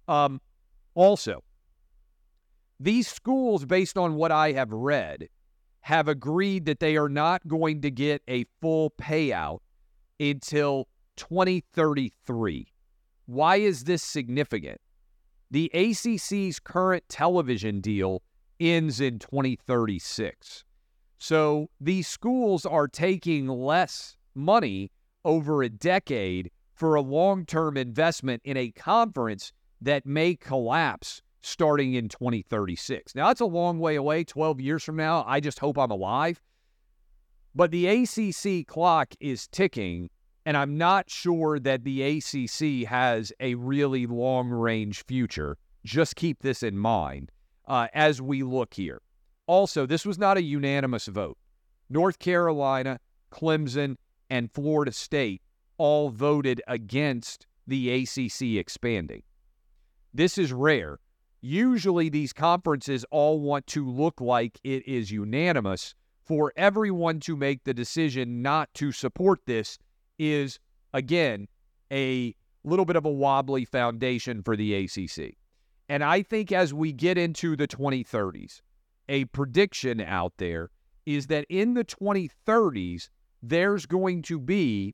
Um, 0.07 0.41
also, 0.95 1.43
these 2.79 3.07
schools, 3.07 3.65
based 3.65 3.97
on 3.97 4.15
what 4.15 4.31
I 4.31 4.53
have 4.53 4.71
read, 4.71 5.29
have 5.81 6.07
agreed 6.07 6.65
that 6.65 6.79
they 6.79 6.97
are 6.97 7.09
not 7.09 7.47
going 7.47 7.81
to 7.81 7.91
get 7.91 8.21
a 8.27 8.45
full 8.61 8.91
payout 8.91 9.59
until 10.19 10.87
2033. 11.17 12.67
Why 13.25 13.55
is 13.57 13.83
this 13.83 14.03
significant? 14.03 14.79
The 15.51 15.71
ACC's 15.73 16.59
current 16.59 17.03
television 17.09 17.81
deal 17.81 18.21
ends 18.59 18.99
in 19.01 19.19
2036. 19.19 20.63
So 21.17 21.69
these 21.81 22.07
schools 22.07 22.65
are 22.65 22.87
taking 22.87 23.47
less 23.47 24.15
money 24.35 24.91
over 25.25 25.63
a 25.63 25.69
decade 25.69 26.51
for 26.73 26.95
a 26.95 27.01
long 27.01 27.45
term 27.45 27.77
investment 27.77 28.41
in 28.45 28.57
a 28.57 28.71
conference 28.71 29.51
that 29.81 30.05
may 30.05 30.35
collapse 30.35 31.21
starting 31.41 31.93
in 31.93 32.09
2036. 32.09 33.15
Now, 33.15 33.27
that's 33.27 33.41
a 33.41 33.45
long 33.45 33.79
way 33.79 33.95
away, 33.95 34.23
12 34.23 34.59
years 34.59 34.83
from 34.83 34.95
now. 34.95 35.23
I 35.27 35.39
just 35.39 35.59
hope 35.59 35.77
I'm 35.77 35.91
alive. 35.91 36.41
But 37.55 37.71
the 37.71 37.87
ACC 37.87 38.67
clock 38.67 39.13
is 39.19 39.47
ticking, 39.47 40.09
and 40.45 40.55
I'm 40.55 40.77
not 40.77 41.09
sure 41.09 41.59
that 41.59 41.83
the 41.83 42.01
ACC 42.03 42.87
has 42.87 43.33
a 43.39 43.55
really 43.55 44.05
long 44.05 44.49
range 44.49 45.03
future. 45.05 45.57
Just 45.83 46.15
keep 46.15 46.41
this 46.41 46.63
in 46.63 46.77
mind 46.77 47.31
uh, 47.67 47.87
as 47.93 48.21
we 48.21 48.43
look 48.43 48.73
here. 48.73 49.01
Also, 49.47 49.85
this 49.85 50.05
was 50.05 50.19
not 50.19 50.37
a 50.37 50.43
unanimous 50.43 51.07
vote. 51.07 51.37
North 51.89 52.19
Carolina, 52.19 52.99
Clemson, 53.31 53.95
and 54.29 54.51
Florida 54.51 54.91
State 54.91 55.41
all 55.77 56.09
voted 56.09 56.61
against 56.67 57.47
the 57.65 58.03
ACC 58.03 58.59
expanding. 58.59 59.23
This 60.13 60.37
is 60.37 60.53
rare. 60.53 60.99
Usually, 61.41 62.09
these 62.09 62.33
conferences 62.33 63.05
all 63.11 63.39
want 63.39 63.65
to 63.67 63.87
look 63.87 64.19
like 64.19 64.59
it 64.63 64.87
is 64.87 65.09
unanimous. 65.09 65.95
For 66.29 66.53
everyone 66.55 67.19
to 67.21 67.35
make 67.35 67.63
the 67.63 67.73
decision 67.73 68.43
not 68.43 68.71
to 68.75 68.91
support 68.91 69.39
this 69.47 69.79
is, 70.19 70.59
again, 70.93 71.47
a 71.91 72.35
little 72.63 72.85
bit 72.85 72.95
of 72.95 73.05
a 73.05 73.11
wobbly 73.11 73.65
foundation 73.65 74.43
for 74.43 74.55
the 74.55 74.75
ACC. 74.75 75.33
And 75.89 76.03
I 76.03 76.21
think 76.21 76.51
as 76.51 76.71
we 76.71 76.93
get 76.93 77.17
into 77.17 77.55
the 77.55 77.67
2030s, 77.67 78.61
a 79.09 79.25
prediction 79.25 79.99
out 79.99 80.33
there 80.37 80.69
is 81.07 81.25
that 81.27 81.47
in 81.49 81.73
the 81.73 81.83
2030s, 81.83 83.09
there's 83.41 83.87
going 83.87 84.21
to 84.21 84.39
be 84.39 84.93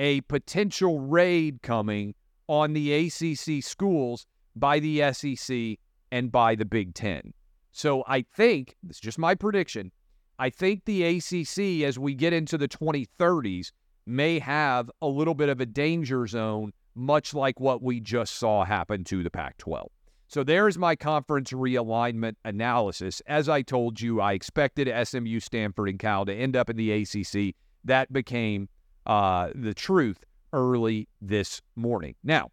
a 0.00 0.22
potential 0.22 0.98
raid 0.98 1.62
coming 1.62 2.16
on 2.48 2.72
the 2.72 2.92
ACC 2.92 3.62
schools 3.62 4.26
by 4.56 4.80
the 4.80 5.12
SEC 5.12 5.78
and 6.10 6.32
by 6.32 6.56
the 6.56 6.64
Big 6.64 6.94
Ten. 6.94 7.32
So 7.70 8.02
I 8.08 8.22
think, 8.22 8.74
this 8.82 8.96
is 8.96 9.00
just 9.00 9.20
my 9.20 9.36
prediction, 9.36 9.92
I 10.38 10.50
think 10.50 10.84
the 10.84 11.04
ACC, 11.04 11.86
as 11.86 11.98
we 11.98 12.14
get 12.14 12.32
into 12.32 12.58
the 12.58 12.68
2030s, 12.68 13.70
may 14.06 14.38
have 14.38 14.90
a 15.00 15.06
little 15.06 15.34
bit 15.34 15.48
of 15.48 15.60
a 15.60 15.66
danger 15.66 16.26
zone, 16.26 16.72
much 16.94 17.34
like 17.34 17.60
what 17.60 17.82
we 17.82 18.00
just 18.00 18.34
saw 18.36 18.64
happen 18.64 19.04
to 19.04 19.22
the 19.22 19.30
Pac 19.30 19.56
12. 19.58 19.88
So 20.26 20.42
there's 20.42 20.76
my 20.76 20.96
conference 20.96 21.52
realignment 21.52 22.34
analysis. 22.44 23.22
As 23.26 23.48
I 23.48 23.62
told 23.62 24.00
you, 24.00 24.20
I 24.20 24.32
expected 24.32 24.88
SMU, 25.06 25.38
Stanford, 25.38 25.88
and 25.88 25.98
Cal 25.98 26.24
to 26.24 26.34
end 26.34 26.56
up 26.56 26.68
in 26.68 26.76
the 26.76 26.90
ACC. 26.90 27.54
That 27.84 28.12
became 28.12 28.68
uh, 29.06 29.50
the 29.54 29.74
truth 29.74 30.24
early 30.52 31.08
this 31.20 31.60
morning. 31.76 32.14
Now, 32.24 32.50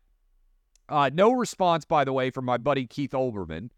uh, 0.90 1.10
no 1.14 1.32
response, 1.32 1.86
by 1.86 2.04
the 2.04 2.14
way, 2.14 2.30
from 2.30 2.46
my 2.46 2.58
buddy 2.58 2.86
Keith 2.86 3.12
Olbermann 3.12 3.70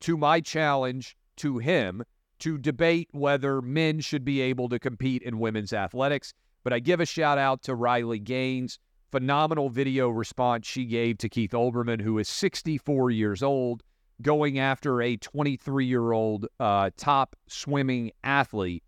to 0.00 0.16
my 0.16 0.40
challenge 0.40 1.16
to 1.36 1.58
him 1.58 2.02
to 2.40 2.58
debate 2.58 3.08
whether 3.12 3.62
men 3.62 4.00
should 4.00 4.24
be 4.24 4.40
able 4.40 4.68
to 4.68 4.78
compete 4.78 5.22
in 5.22 5.38
women's 5.38 5.72
athletics. 5.72 6.32
But 6.64 6.72
I 6.72 6.78
give 6.80 7.00
a 7.00 7.06
shout 7.06 7.38
out 7.38 7.62
to 7.62 7.74
Riley 7.74 8.18
Gaines. 8.18 8.78
Phenomenal 9.12 9.70
video 9.70 10.08
response 10.08 10.66
she 10.66 10.84
gave 10.84 11.18
to 11.18 11.28
Keith 11.28 11.52
Olbermann, 11.52 12.00
who 12.00 12.18
is 12.18 12.28
64 12.28 13.10
years 13.10 13.42
old, 13.42 13.82
going 14.20 14.58
after 14.58 15.00
a 15.00 15.16
23 15.16 15.86
year 15.86 16.12
old 16.12 16.46
uh, 16.58 16.90
top 16.96 17.36
swimming 17.46 18.10
athlete 18.24 18.82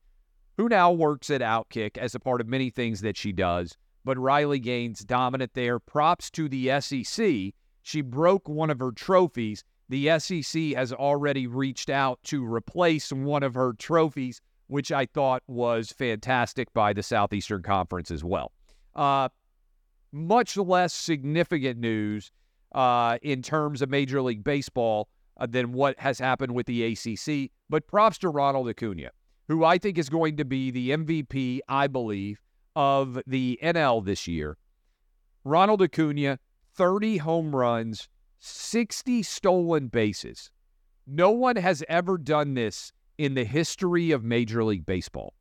who 0.58 0.68
now 0.68 0.90
works 0.90 1.30
at 1.30 1.40
Outkick 1.40 1.96
as 1.96 2.14
a 2.14 2.20
part 2.20 2.40
of 2.40 2.48
many 2.48 2.68
things 2.68 3.00
that 3.00 3.16
she 3.16 3.32
does. 3.32 3.76
But 4.04 4.18
Riley 4.18 4.58
Gaines 4.58 5.04
dominant 5.04 5.54
there. 5.54 5.78
Props 5.78 6.30
to 6.32 6.48
the 6.48 6.80
SEC. 6.80 7.54
She 7.82 8.00
broke 8.00 8.48
one 8.48 8.68
of 8.68 8.80
her 8.80 8.90
trophies. 8.90 9.64
The 9.88 10.18
SEC 10.18 10.74
has 10.74 10.92
already 10.92 11.46
reached 11.46 11.90
out 11.90 12.18
to 12.24 12.44
replace 12.44 13.12
one 13.12 13.42
of 13.42 13.54
her 13.54 13.72
trophies, 13.72 14.40
which 14.66 14.92
I 14.92 15.06
thought 15.06 15.42
was 15.46 15.92
fantastic 15.92 16.72
by 16.72 16.92
the 16.92 17.02
Southeastern 17.02 17.62
Conference 17.62 18.10
as 18.10 18.22
well. 18.22 18.52
Uh, 18.94 19.28
much 20.12 20.56
less 20.56 20.92
significant 20.92 21.78
news 21.78 22.30
uh, 22.72 23.18
in 23.22 23.42
terms 23.42 23.80
of 23.80 23.88
Major 23.88 24.20
League 24.20 24.44
Baseball 24.44 25.08
uh, 25.38 25.46
than 25.46 25.72
what 25.72 25.98
has 25.98 26.18
happened 26.18 26.54
with 26.54 26.66
the 26.66 26.84
ACC. 26.84 27.50
But 27.70 27.86
props 27.86 28.18
to 28.18 28.28
Ronald 28.28 28.68
Acuna 28.68 29.10
who 29.48 29.64
I 29.64 29.78
think 29.78 29.98
is 29.98 30.08
going 30.08 30.36
to 30.36 30.44
be 30.44 30.70
the 30.70 30.90
MVP, 30.90 31.60
I 31.68 31.86
believe, 31.86 32.40
of 32.76 33.18
the 33.26 33.58
NL 33.62 34.04
this 34.04 34.28
year. 34.28 34.56
Ronald 35.44 35.82
Acuna, 35.82 36.38
30 36.74 37.16
home 37.16 37.56
runs, 37.56 38.08
60 38.40 39.22
stolen 39.22 39.88
bases. 39.88 40.50
No 41.06 41.30
one 41.30 41.56
has 41.56 41.82
ever 41.88 42.18
done 42.18 42.54
this 42.54 42.92
in 43.16 43.34
the 43.34 43.44
history 43.44 44.10
of 44.10 44.22
Major 44.22 44.62
League 44.62 44.86
Baseball. 44.86 45.34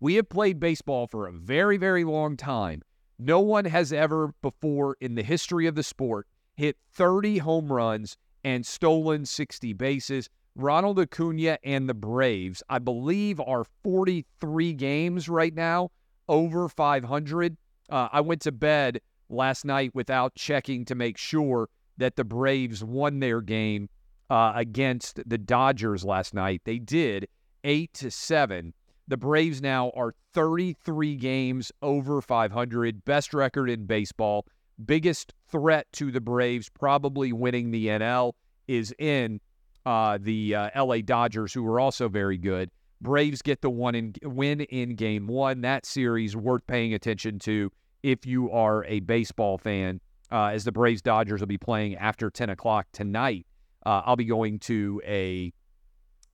We 0.00 0.14
have 0.14 0.28
played 0.28 0.58
baseball 0.58 1.06
for 1.06 1.26
a 1.26 1.32
very, 1.32 1.76
very 1.76 2.02
long 2.02 2.36
time. 2.36 2.82
No 3.18 3.38
one 3.40 3.66
has 3.66 3.92
ever 3.92 4.34
before 4.42 4.96
in 5.00 5.14
the 5.14 5.22
history 5.22 5.66
of 5.66 5.76
the 5.76 5.82
sport 5.82 6.26
hit 6.56 6.76
30 6.92 7.38
home 7.38 7.72
runs 7.72 8.16
and 8.42 8.66
stolen 8.66 9.24
60 9.24 9.72
bases. 9.74 10.28
Ronald 10.56 10.98
Acuna 10.98 11.58
and 11.62 11.88
the 11.88 11.94
Braves, 11.94 12.62
I 12.68 12.78
believe, 12.78 13.40
are 13.40 13.64
43 13.84 14.72
games 14.72 15.28
right 15.28 15.54
now 15.54 15.90
over 16.28 16.68
500. 16.68 17.56
Uh, 17.88 18.08
I 18.12 18.20
went 18.20 18.42
to 18.42 18.52
bed 18.52 19.00
last 19.28 19.64
night 19.64 19.94
without 19.94 20.34
checking 20.34 20.84
to 20.86 20.94
make 20.94 21.16
sure 21.16 21.68
that 21.98 22.16
the 22.16 22.24
Braves 22.24 22.82
won 22.82 23.20
their 23.20 23.40
game 23.40 23.88
uh, 24.30 24.52
against 24.54 25.20
the 25.28 25.38
Dodgers 25.38 26.04
last 26.04 26.34
night. 26.34 26.62
They 26.64 26.78
did 26.78 27.28
eight 27.64 27.92
to 27.94 28.10
seven. 28.10 28.72
The 29.08 29.16
Braves 29.16 29.60
now 29.60 29.90
are 29.90 30.14
33 30.32 31.16
games 31.16 31.72
over 31.82 32.20
500, 32.20 33.04
best 33.04 33.34
record 33.34 33.68
in 33.68 33.84
baseball. 33.84 34.46
Biggest 34.84 35.34
threat 35.50 35.86
to 35.92 36.10
the 36.10 36.20
Braves, 36.20 36.68
probably 36.68 37.32
winning 37.32 37.70
the 37.70 37.88
NL, 37.88 38.32
is 38.68 38.94
in 38.98 39.40
uh, 39.84 40.18
the 40.20 40.54
uh, 40.54 40.70
L.A. 40.74 41.02
Dodgers, 41.02 41.52
who 41.52 41.66
are 41.66 41.80
also 41.80 42.08
very 42.08 42.38
good. 42.38 42.70
Braves 43.00 43.42
get 43.42 43.60
the 43.60 43.70
one 43.70 43.94
in, 43.94 44.14
win 44.22 44.60
in 44.60 44.94
Game 44.94 45.26
One. 45.26 45.60
That 45.60 45.84
series 45.84 46.36
worth 46.36 46.66
paying 46.66 46.94
attention 46.94 47.38
to 47.40 47.70
if 48.02 48.24
you 48.24 48.50
are 48.50 48.84
a 48.84 49.00
baseball 49.00 49.58
fan, 49.58 50.00
uh, 50.32 50.46
as 50.46 50.64
the 50.64 50.72
Braves 50.72 51.02
Dodgers 51.02 51.40
will 51.40 51.46
be 51.46 51.58
playing 51.58 51.96
after 51.96 52.30
10 52.30 52.50
o'clock 52.50 52.86
tonight. 52.92 53.46
Uh, 53.84 54.02
I'll 54.04 54.16
be 54.16 54.24
going 54.24 54.58
to 54.60 55.00
a 55.06 55.52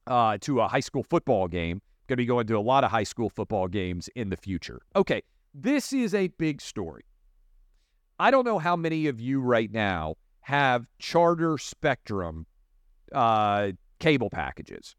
uh, 0.07 0.37
to 0.41 0.61
a 0.61 0.67
high 0.67 0.79
school 0.79 1.03
football 1.03 1.47
game. 1.47 1.81
Going 2.07 2.15
to 2.15 2.23
be 2.23 2.25
going 2.25 2.47
to 2.47 2.57
a 2.57 2.59
lot 2.59 2.83
of 2.83 2.89
high 2.89 3.03
school 3.03 3.29
football 3.29 3.67
games 3.67 4.09
in 4.15 4.29
the 4.29 4.37
future. 4.37 4.79
Okay, 4.95 5.21
this 5.53 5.93
is 5.93 6.15
a 6.15 6.29
big 6.29 6.61
story. 6.61 7.03
I 8.19 8.31
don't 8.31 8.45
know 8.45 8.57
how 8.57 8.75
many 8.75 9.07
of 9.07 9.19
you 9.19 9.41
right 9.41 9.71
now 9.71 10.15
have 10.41 10.87
Charter 10.97 11.57
Spectrum 11.57 12.47
uh, 13.13 13.73
cable 13.99 14.29
packages. 14.29 14.95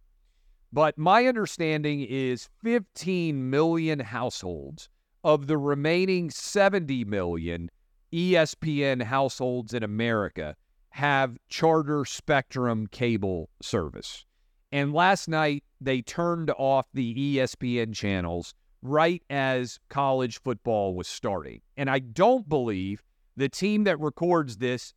But 0.72 0.96
my 0.96 1.26
understanding 1.26 2.06
is 2.08 2.48
15 2.62 3.50
million 3.50 3.98
households 3.98 4.88
of 5.24 5.48
the 5.48 5.58
remaining 5.58 6.30
70 6.30 7.04
million 7.06 7.70
ESPN 8.12 9.02
households 9.02 9.74
in 9.74 9.82
America 9.82 10.56
have 10.90 11.38
charter 11.48 12.04
spectrum 12.04 12.86
cable 12.88 13.48
service. 13.62 14.24
And 14.72 14.92
last 14.92 15.28
night, 15.28 15.64
they 15.80 16.02
turned 16.02 16.50
off 16.56 16.86
the 16.92 17.36
ESPN 17.36 17.94
channels 17.94 18.54
right 18.82 19.22
as 19.30 19.78
college 19.88 20.40
football 20.40 20.94
was 20.94 21.08
starting. 21.08 21.60
And 21.76 21.90
I 21.90 21.98
don't 21.98 22.48
believe 22.48 23.02
the 23.36 23.48
team 23.48 23.84
that 23.84 24.00
records 24.00 24.56
this, 24.56 24.94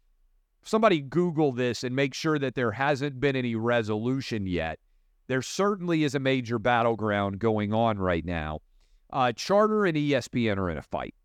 somebody 0.63 1.02
Google 1.02 1.52
this 1.52 1.84
and 1.84 1.95
make 1.95 2.13
sure 2.13 2.39
that 2.39 2.56
there 2.56 2.71
hasn't 2.71 3.19
been 3.19 3.36
any 3.36 3.56
resolution 3.56 4.47
yet. 4.47 4.80
There 5.28 5.41
certainly 5.41 6.04
is 6.04 6.15
a 6.15 6.19
major 6.19 6.60
battleground 6.60 7.39
going 7.39 7.73
on 7.73 7.97
right 7.97 8.26
now. 8.26 8.60
Uh, 9.12 9.32
Charter 9.32 9.86
and 9.86 9.95
ESPN 9.95 10.58
are 10.58 10.69
in 10.69 10.78
a 10.78 10.82
fight. 10.82 11.15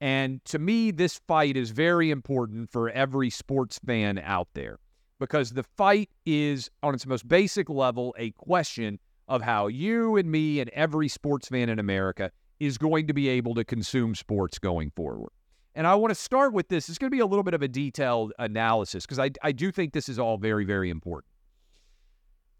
And 0.00 0.44
to 0.46 0.58
me, 0.58 0.90
this 0.90 1.20
fight 1.26 1.56
is 1.56 1.70
very 1.70 2.10
important 2.10 2.70
for 2.70 2.88
every 2.90 3.30
sports 3.30 3.80
fan 3.84 4.18
out 4.18 4.48
there 4.54 4.78
because 5.18 5.50
the 5.50 5.64
fight 5.64 6.10
is, 6.24 6.70
on 6.82 6.94
its 6.94 7.06
most 7.06 7.26
basic 7.26 7.68
level, 7.68 8.14
a 8.18 8.30
question 8.32 8.98
of 9.26 9.42
how 9.42 9.66
you 9.66 10.16
and 10.16 10.30
me 10.30 10.60
and 10.60 10.70
every 10.70 11.08
sports 11.08 11.48
fan 11.48 11.68
in 11.68 11.78
America 11.78 12.30
is 12.60 12.78
going 12.78 13.06
to 13.06 13.12
be 13.12 13.28
able 13.28 13.54
to 13.54 13.64
consume 13.64 14.14
sports 14.14 14.58
going 14.58 14.90
forward. 14.90 15.30
And 15.74 15.86
I 15.86 15.94
want 15.94 16.10
to 16.10 16.20
start 16.20 16.52
with 16.52 16.68
this. 16.68 16.88
It's 16.88 16.98
going 16.98 17.10
to 17.10 17.14
be 17.14 17.20
a 17.20 17.26
little 17.26 17.44
bit 17.44 17.54
of 17.54 17.62
a 17.62 17.68
detailed 17.68 18.32
analysis 18.38 19.04
because 19.04 19.18
I, 19.18 19.30
I 19.42 19.52
do 19.52 19.70
think 19.70 19.92
this 19.92 20.08
is 20.08 20.18
all 20.18 20.36
very, 20.38 20.64
very 20.64 20.90
important. 20.90 21.32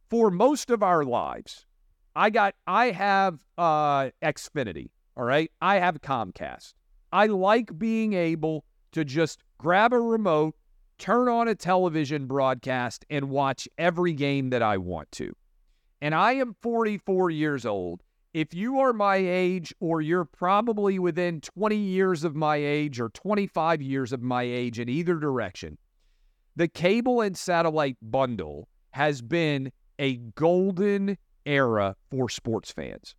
For 0.09 0.31
most 0.31 0.71
of 0.71 0.83
our 0.83 1.05
lives, 1.05 1.67
I 2.15 2.31
got 2.31 2.55
I 2.67 2.91
have 2.91 3.41
uh, 3.57 4.11
Xfinity. 4.23 4.91
All 5.17 5.25
right, 5.25 5.51
I 5.61 5.77
have 5.77 6.01
Comcast. 6.01 6.75
I 7.13 7.27
like 7.27 7.79
being 7.79 8.13
able 8.13 8.65
to 8.93 9.05
just 9.05 9.41
grab 9.59 9.93
a 9.93 10.01
remote, 10.01 10.55
turn 10.99 11.29
on 11.29 11.49
a 11.49 11.55
television 11.55 12.27
broadcast, 12.27 13.05
and 13.09 13.31
watch 13.31 13.69
every 13.79 14.13
game 14.13 14.51
that 14.51 14.63
I 14.63 14.77
want 14.77 15.11
to. 15.13 15.35
And 16.01 16.15
I 16.15 16.33
am 16.35 16.55
44 16.63 17.31
years 17.31 17.67
old. 17.67 18.03
If 18.35 18.55
you 18.55 18.79
are 18.79 18.93
my 18.93 19.17
age, 19.17 19.75
or 19.81 20.01
you're 20.01 20.27
probably 20.27 20.99
within 20.99 21.41
20 21.41 21.77
years 21.77 22.25
of 22.25 22.37
my 22.37 22.57
age 22.57 23.01
or 23.01 23.09
25 23.09 23.83
years 23.83 24.13
of 24.13 24.23
my 24.23 24.43
age 24.43 24.79
in 24.79 24.89
either 24.89 25.17
direction, 25.17 25.79
the 26.55 26.69
cable 26.69 27.21
and 27.21 27.37
satellite 27.37 27.97
bundle 28.03 28.69
has 28.91 29.23
been 29.23 29.73
a 29.99 30.17
golden 30.17 31.17
era 31.47 31.97
for 32.11 32.29
sports 32.29 32.71
fans. 32.71 33.15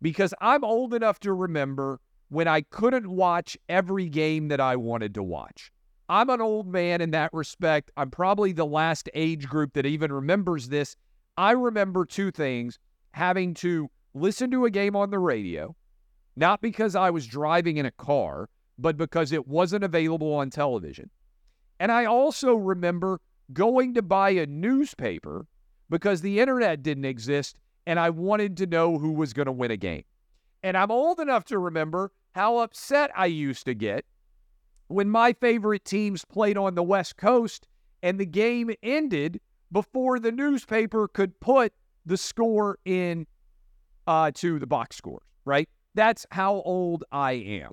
Because 0.00 0.32
I'm 0.40 0.62
old 0.62 0.94
enough 0.94 1.18
to 1.20 1.32
remember 1.32 2.00
when 2.28 2.48
I 2.48 2.62
couldn't 2.62 3.08
watch 3.08 3.56
every 3.68 4.08
game 4.08 4.48
that 4.48 4.60
I 4.60 4.76
wanted 4.76 5.14
to 5.14 5.22
watch. 5.22 5.70
I'm 6.08 6.30
an 6.30 6.40
old 6.40 6.66
man 6.66 7.00
in 7.00 7.10
that 7.12 7.32
respect. 7.32 7.90
I'm 7.96 8.10
probably 8.10 8.52
the 8.52 8.66
last 8.66 9.08
age 9.14 9.48
group 9.48 9.72
that 9.74 9.86
even 9.86 10.12
remembers 10.12 10.68
this. 10.68 10.96
I 11.36 11.52
remember 11.52 12.04
two 12.04 12.30
things 12.30 12.78
having 13.12 13.54
to 13.54 13.88
listen 14.14 14.50
to 14.52 14.64
a 14.64 14.70
game 14.70 14.96
on 14.96 15.10
the 15.10 15.18
radio, 15.18 15.74
not 16.36 16.60
because 16.60 16.94
I 16.94 17.10
was 17.10 17.26
driving 17.26 17.76
in 17.76 17.86
a 17.86 17.90
car, 17.90 18.48
but 18.78 18.96
because 18.96 19.32
it 19.32 19.46
wasn't 19.46 19.84
available 19.84 20.32
on 20.34 20.50
television. 20.50 21.10
And 21.80 21.90
I 21.90 22.06
also 22.06 22.54
remember 22.54 23.20
going 23.52 23.94
to 23.94 24.02
buy 24.02 24.30
a 24.30 24.46
newspaper 24.46 25.46
because 25.90 26.20
the 26.20 26.40
internet 26.40 26.82
didn't 26.82 27.04
exist 27.04 27.58
and 27.86 28.00
I 28.00 28.10
wanted 28.10 28.56
to 28.58 28.66
know 28.66 28.98
who 28.98 29.12
was 29.12 29.32
going 29.32 29.46
to 29.46 29.52
win 29.52 29.70
a 29.70 29.76
game. 29.76 30.04
And 30.62 30.76
I'm 30.76 30.90
old 30.90 31.20
enough 31.20 31.44
to 31.46 31.58
remember 31.58 32.12
how 32.34 32.58
upset 32.58 33.10
I 33.16 33.26
used 33.26 33.64
to 33.66 33.74
get 33.74 34.04
when 34.88 35.08
my 35.08 35.32
favorite 35.32 35.84
teams 35.84 36.24
played 36.24 36.56
on 36.56 36.74
the 36.74 36.82
West 36.82 37.16
Coast 37.16 37.66
and 38.02 38.20
the 38.20 38.26
game 38.26 38.70
ended 38.82 39.40
before 39.72 40.18
the 40.18 40.32
newspaper 40.32 41.08
could 41.08 41.38
put 41.40 41.72
the 42.04 42.16
score 42.16 42.78
in 42.84 43.26
uh, 44.06 44.30
to 44.34 44.58
the 44.58 44.66
box 44.66 44.96
scores, 44.96 45.24
right? 45.44 45.68
That's 45.94 46.26
how 46.30 46.62
old 46.62 47.04
I 47.10 47.32
am. 47.32 47.72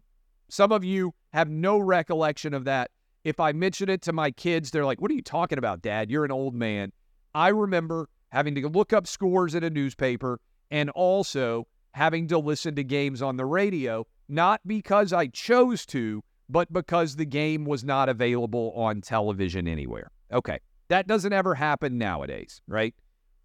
Some 0.49 0.71
of 0.71 0.83
you 0.83 1.13
have 1.33 1.49
no 1.49 1.77
recollection 1.79 2.53
of 2.53 2.65
that. 2.65 2.91
If 3.23 3.39
I 3.39 3.51
mention 3.51 3.89
it 3.89 4.01
to 4.03 4.13
my 4.13 4.31
kids, 4.31 4.71
they're 4.71 4.85
like, 4.85 5.01
What 5.01 5.11
are 5.11 5.15
you 5.15 5.21
talking 5.21 5.57
about, 5.57 5.81
Dad? 5.81 6.09
You're 6.09 6.25
an 6.25 6.31
old 6.31 6.55
man. 6.55 6.91
I 7.35 7.49
remember 7.49 8.09
having 8.29 8.55
to 8.55 8.67
look 8.67 8.93
up 8.93 9.07
scores 9.07 9.55
in 9.55 9.63
a 9.63 9.69
newspaper 9.69 10.39
and 10.71 10.89
also 10.91 11.67
having 11.93 12.27
to 12.27 12.37
listen 12.37 12.75
to 12.75 12.83
games 12.83 13.21
on 13.21 13.37
the 13.37 13.45
radio, 13.45 14.05
not 14.27 14.61
because 14.65 15.13
I 15.13 15.27
chose 15.27 15.85
to, 15.87 16.23
but 16.49 16.71
because 16.73 17.15
the 17.15 17.25
game 17.25 17.65
was 17.65 17.83
not 17.83 18.09
available 18.09 18.73
on 18.75 19.01
television 19.01 19.67
anywhere. 19.67 20.11
Okay, 20.31 20.59
that 20.89 21.07
doesn't 21.07 21.33
ever 21.33 21.55
happen 21.55 21.97
nowadays, 21.97 22.61
right? 22.67 22.93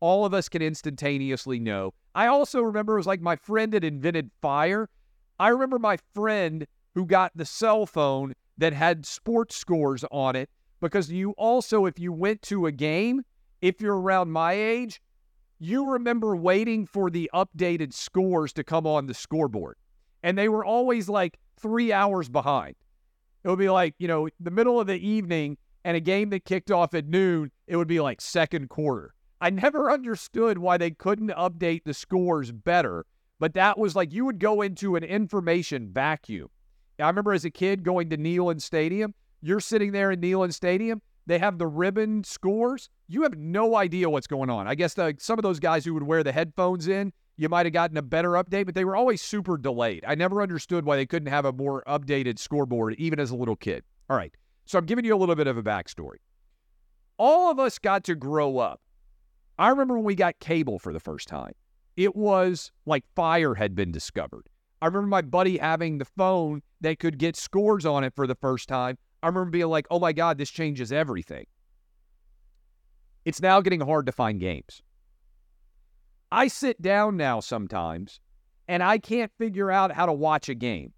All 0.00 0.24
of 0.24 0.34
us 0.34 0.48
can 0.48 0.62
instantaneously 0.62 1.58
know. 1.58 1.92
I 2.14 2.26
also 2.26 2.62
remember 2.62 2.94
it 2.94 2.98
was 2.98 3.06
like 3.06 3.20
my 3.20 3.36
friend 3.36 3.72
had 3.72 3.84
invented 3.84 4.30
fire. 4.40 4.88
I 5.38 5.48
remember 5.48 5.78
my 5.78 5.98
friend 6.14 6.66
who 6.94 7.06
got 7.06 7.32
the 7.34 7.44
cell 7.44 7.86
phone 7.86 8.34
that 8.56 8.72
had 8.72 9.06
sports 9.06 9.56
scores 9.56 10.04
on 10.10 10.36
it 10.36 10.50
because 10.80 11.10
you 11.10 11.32
also, 11.32 11.86
if 11.86 11.98
you 11.98 12.12
went 12.12 12.42
to 12.42 12.66
a 12.66 12.72
game, 12.72 13.22
if 13.60 13.80
you're 13.80 14.00
around 14.00 14.30
my 14.30 14.52
age, 14.52 15.00
you 15.58 15.90
remember 15.90 16.36
waiting 16.36 16.86
for 16.86 17.10
the 17.10 17.30
updated 17.34 17.92
scores 17.92 18.52
to 18.54 18.64
come 18.64 18.86
on 18.86 19.06
the 19.06 19.14
scoreboard. 19.14 19.76
And 20.22 20.36
they 20.36 20.48
were 20.48 20.64
always 20.64 21.08
like 21.08 21.38
three 21.60 21.92
hours 21.92 22.28
behind. 22.28 22.76
It 23.44 23.48
would 23.48 23.58
be 23.58 23.70
like, 23.70 23.94
you 23.98 24.08
know, 24.08 24.28
the 24.40 24.50
middle 24.50 24.80
of 24.80 24.86
the 24.86 24.98
evening 25.06 25.56
and 25.84 25.96
a 25.96 26.00
game 26.00 26.30
that 26.30 26.44
kicked 26.44 26.70
off 26.70 26.94
at 26.94 27.06
noon, 27.06 27.50
it 27.66 27.76
would 27.76 27.88
be 27.88 28.00
like 28.00 28.20
second 28.20 28.68
quarter. 28.68 29.14
I 29.40 29.50
never 29.50 29.90
understood 29.90 30.58
why 30.58 30.76
they 30.76 30.90
couldn't 30.90 31.30
update 31.30 31.84
the 31.84 31.94
scores 31.94 32.52
better, 32.52 33.06
but 33.38 33.54
that 33.54 33.78
was 33.78 33.94
like 33.94 34.12
you 34.12 34.24
would 34.24 34.38
go 34.38 34.62
into 34.62 34.96
an 34.96 35.04
information 35.04 35.88
vacuum. 35.92 36.48
I 36.98 37.06
remember 37.06 37.32
as 37.32 37.44
a 37.44 37.50
kid 37.50 37.84
going 37.84 38.10
to 38.10 38.16
Neyland 38.16 38.60
Stadium. 38.60 39.14
You're 39.40 39.60
sitting 39.60 39.92
there 39.92 40.10
in 40.10 40.20
Neyland 40.20 40.52
Stadium 40.52 41.00
they 41.28 41.38
have 41.38 41.58
the 41.58 41.66
ribbon 41.66 42.24
scores. 42.24 42.88
You 43.06 43.22
have 43.22 43.36
no 43.36 43.76
idea 43.76 44.08
what's 44.08 44.26
going 44.26 44.48
on. 44.48 44.66
I 44.66 44.74
guess 44.74 44.94
the, 44.94 45.14
some 45.18 45.38
of 45.38 45.42
those 45.42 45.60
guys 45.60 45.84
who 45.84 45.92
would 45.92 46.02
wear 46.02 46.24
the 46.24 46.32
headphones 46.32 46.88
in, 46.88 47.12
you 47.36 47.50
might 47.50 47.66
have 47.66 47.74
gotten 47.74 47.98
a 47.98 48.02
better 48.02 48.30
update, 48.30 48.64
but 48.64 48.74
they 48.74 48.84
were 48.84 48.96
always 48.96 49.20
super 49.20 49.58
delayed. 49.58 50.04
I 50.08 50.14
never 50.14 50.40
understood 50.40 50.86
why 50.86 50.96
they 50.96 51.04
couldn't 51.04 51.28
have 51.28 51.44
a 51.44 51.52
more 51.52 51.84
updated 51.86 52.38
scoreboard, 52.38 52.94
even 52.98 53.20
as 53.20 53.30
a 53.30 53.36
little 53.36 53.56
kid. 53.56 53.84
All 54.08 54.16
right. 54.16 54.34
So 54.64 54.78
I'm 54.78 54.86
giving 54.86 55.04
you 55.04 55.14
a 55.14 55.18
little 55.18 55.36
bit 55.36 55.46
of 55.46 55.58
a 55.58 55.62
backstory. 55.62 56.16
All 57.18 57.50
of 57.50 57.58
us 57.58 57.78
got 57.78 58.04
to 58.04 58.14
grow 58.14 58.56
up. 58.56 58.80
I 59.58 59.68
remember 59.68 59.96
when 59.96 60.04
we 60.04 60.14
got 60.14 60.40
cable 60.40 60.78
for 60.78 60.94
the 60.94 61.00
first 61.00 61.28
time, 61.28 61.52
it 61.96 62.16
was 62.16 62.72
like 62.86 63.04
fire 63.14 63.54
had 63.54 63.74
been 63.74 63.92
discovered. 63.92 64.48
I 64.80 64.86
remember 64.86 65.08
my 65.08 65.22
buddy 65.22 65.58
having 65.58 65.98
the 65.98 66.04
phone 66.06 66.62
that 66.80 66.98
could 67.00 67.18
get 67.18 67.36
scores 67.36 67.84
on 67.84 68.02
it 68.02 68.14
for 68.16 68.26
the 68.26 68.36
first 68.36 68.68
time. 68.68 68.96
I 69.22 69.26
remember 69.26 69.50
being 69.50 69.66
like, 69.66 69.86
oh 69.90 69.98
my 69.98 70.12
God, 70.12 70.38
this 70.38 70.50
changes 70.50 70.92
everything. 70.92 71.46
It's 73.24 73.40
now 73.40 73.60
getting 73.60 73.80
hard 73.80 74.06
to 74.06 74.12
find 74.12 74.40
games. 74.40 74.82
I 76.30 76.48
sit 76.48 76.80
down 76.80 77.16
now 77.16 77.40
sometimes 77.40 78.20
and 78.68 78.82
I 78.82 78.98
can't 78.98 79.32
figure 79.38 79.70
out 79.70 79.92
how 79.92 80.06
to 80.06 80.12
watch 80.12 80.48
a 80.48 80.54
game. 80.54 80.92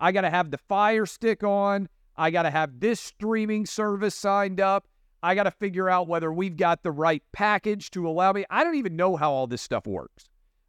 I 0.00 0.12
got 0.12 0.22
to 0.22 0.30
have 0.30 0.50
the 0.50 0.58
Fire 0.58 1.06
Stick 1.06 1.42
on. 1.44 1.88
I 2.16 2.30
got 2.30 2.42
to 2.42 2.50
have 2.50 2.80
this 2.80 3.00
streaming 3.00 3.66
service 3.66 4.14
signed 4.14 4.60
up. 4.60 4.86
I 5.22 5.34
got 5.34 5.44
to 5.44 5.50
figure 5.50 5.88
out 5.88 6.06
whether 6.06 6.32
we've 6.32 6.56
got 6.56 6.82
the 6.82 6.92
right 6.92 7.22
package 7.32 7.90
to 7.92 8.06
allow 8.06 8.32
me. 8.32 8.44
I 8.50 8.62
don't 8.62 8.74
even 8.74 8.96
know 8.96 9.16
how 9.16 9.32
all 9.32 9.46
this 9.46 9.62
stuff 9.62 9.86
works. 9.86 10.28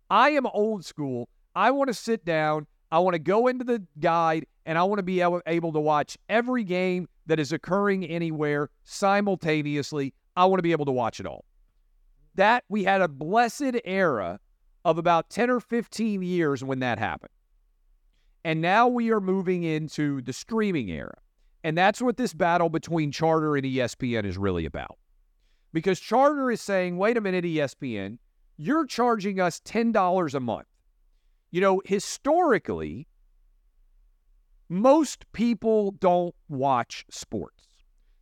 I 0.09 0.29
am 0.29 0.45
old 0.47 0.85
school. 0.85 1.27
I 1.55 1.71
want 1.71 1.89
to 1.89 1.93
sit 1.93 2.23
down. 2.23 2.67
I 2.95 2.99
want 2.99 3.13
to 3.13 3.19
go 3.19 3.47
into 3.47 3.65
the 3.65 3.83
guide 3.99 4.45
and 4.65 4.77
I 4.77 4.83
want 4.83 4.99
to 4.99 5.03
be 5.03 5.19
able, 5.19 5.41
to 5.73 5.79
watch 5.81 6.17
every 6.29 6.63
game 6.63 7.09
that 7.25 7.41
is 7.41 7.51
occurring 7.51 8.05
anywhere 8.05 8.69
simultaneously. 8.85 10.13
I 10.37 10.45
want 10.45 10.59
to 10.59 10.63
be 10.63 10.71
able 10.71 10.85
to 10.85 10.93
watch 10.93 11.19
it 11.19 11.25
all. 11.25 11.43
That 12.35 12.63
we 12.69 12.85
had 12.85 13.01
a 13.01 13.09
blessed 13.09 13.81
era 13.83 14.39
of 14.85 14.97
about 14.97 15.29
10 15.29 15.49
or 15.49 15.59
15 15.59 16.21
years 16.21 16.63
when 16.63 16.79
that 16.79 16.97
happened. 16.97 17.33
And 18.45 18.61
now 18.61 18.87
we 18.87 19.11
are 19.11 19.19
moving 19.19 19.63
into 19.63 20.21
the 20.21 20.31
streaming 20.31 20.89
era. 20.89 21.17
And 21.65 21.77
that's 21.77 22.01
what 22.01 22.15
this 22.15 22.33
battle 22.33 22.69
between 22.69 23.11
Charter 23.11 23.57
and 23.57 23.65
ESPN 23.65 24.23
is 24.23 24.37
really 24.37 24.65
about. 24.65 24.97
Because 25.73 25.99
Charter 25.99 26.49
is 26.49 26.61
saying, 26.61 26.95
wait 26.95 27.17
a 27.17 27.21
minute, 27.21 27.43
ESPN, 27.43 28.19
you're 28.55 28.85
charging 28.85 29.41
us 29.41 29.59
$10 29.65 30.33
a 30.33 30.39
month. 30.39 30.67
You 31.55 31.61
know, 31.61 31.81
historically, 31.85 33.07
most 34.67 35.23
people 35.31 35.91
don't 35.91 36.35
watch 36.49 37.05
sports. 37.09 37.63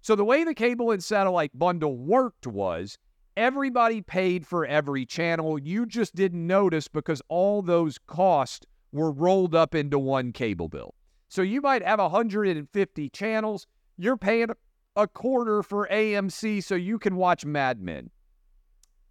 So 0.02 0.16
the 0.16 0.24
way 0.24 0.44
the 0.44 0.54
cable 0.54 0.92
and 0.92 1.04
satellite 1.04 1.50
bundle 1.58 1.98
worked 1.98 2.46
was 2.46 2.96
everybody 3.36 4.02
paid 4.02 4.46
for 4.46 4.68
every 4.68 5.08
channel. 5.08 5.58
You 5.58 5.88
just 5.88 6.14
didn't 6.14 6.46
notice 6.46 6.88
because 6.88 7.24
all 7.28 7.64
those 7.64 7.98
costs 8.06 8.68
were 8.92 9.12
rolled 9.12 9.56
up 9.56 9.74
into 9.74 9.98
one 9.98 10.32
cable 10.32 10.70
bill. 10.70 10.94
So 11.28 11.42
you 11.42 11.60
might 11.60 11.84
have 11.84 11.98
150 11.98 13.10
channels. 13.10 13.66
You're 13.98 14.16
paying 14.16 14.50
a 14.96 15.08
quarter 15.08 15.64
for 15.64 15.88
AMC 15.92 16.64
so 16.64 16.76
you 16.76 17.00
can 17.00 17.16
watch 17.16 17.46
Mad 17.46 17.82
Men. 17.82 18.12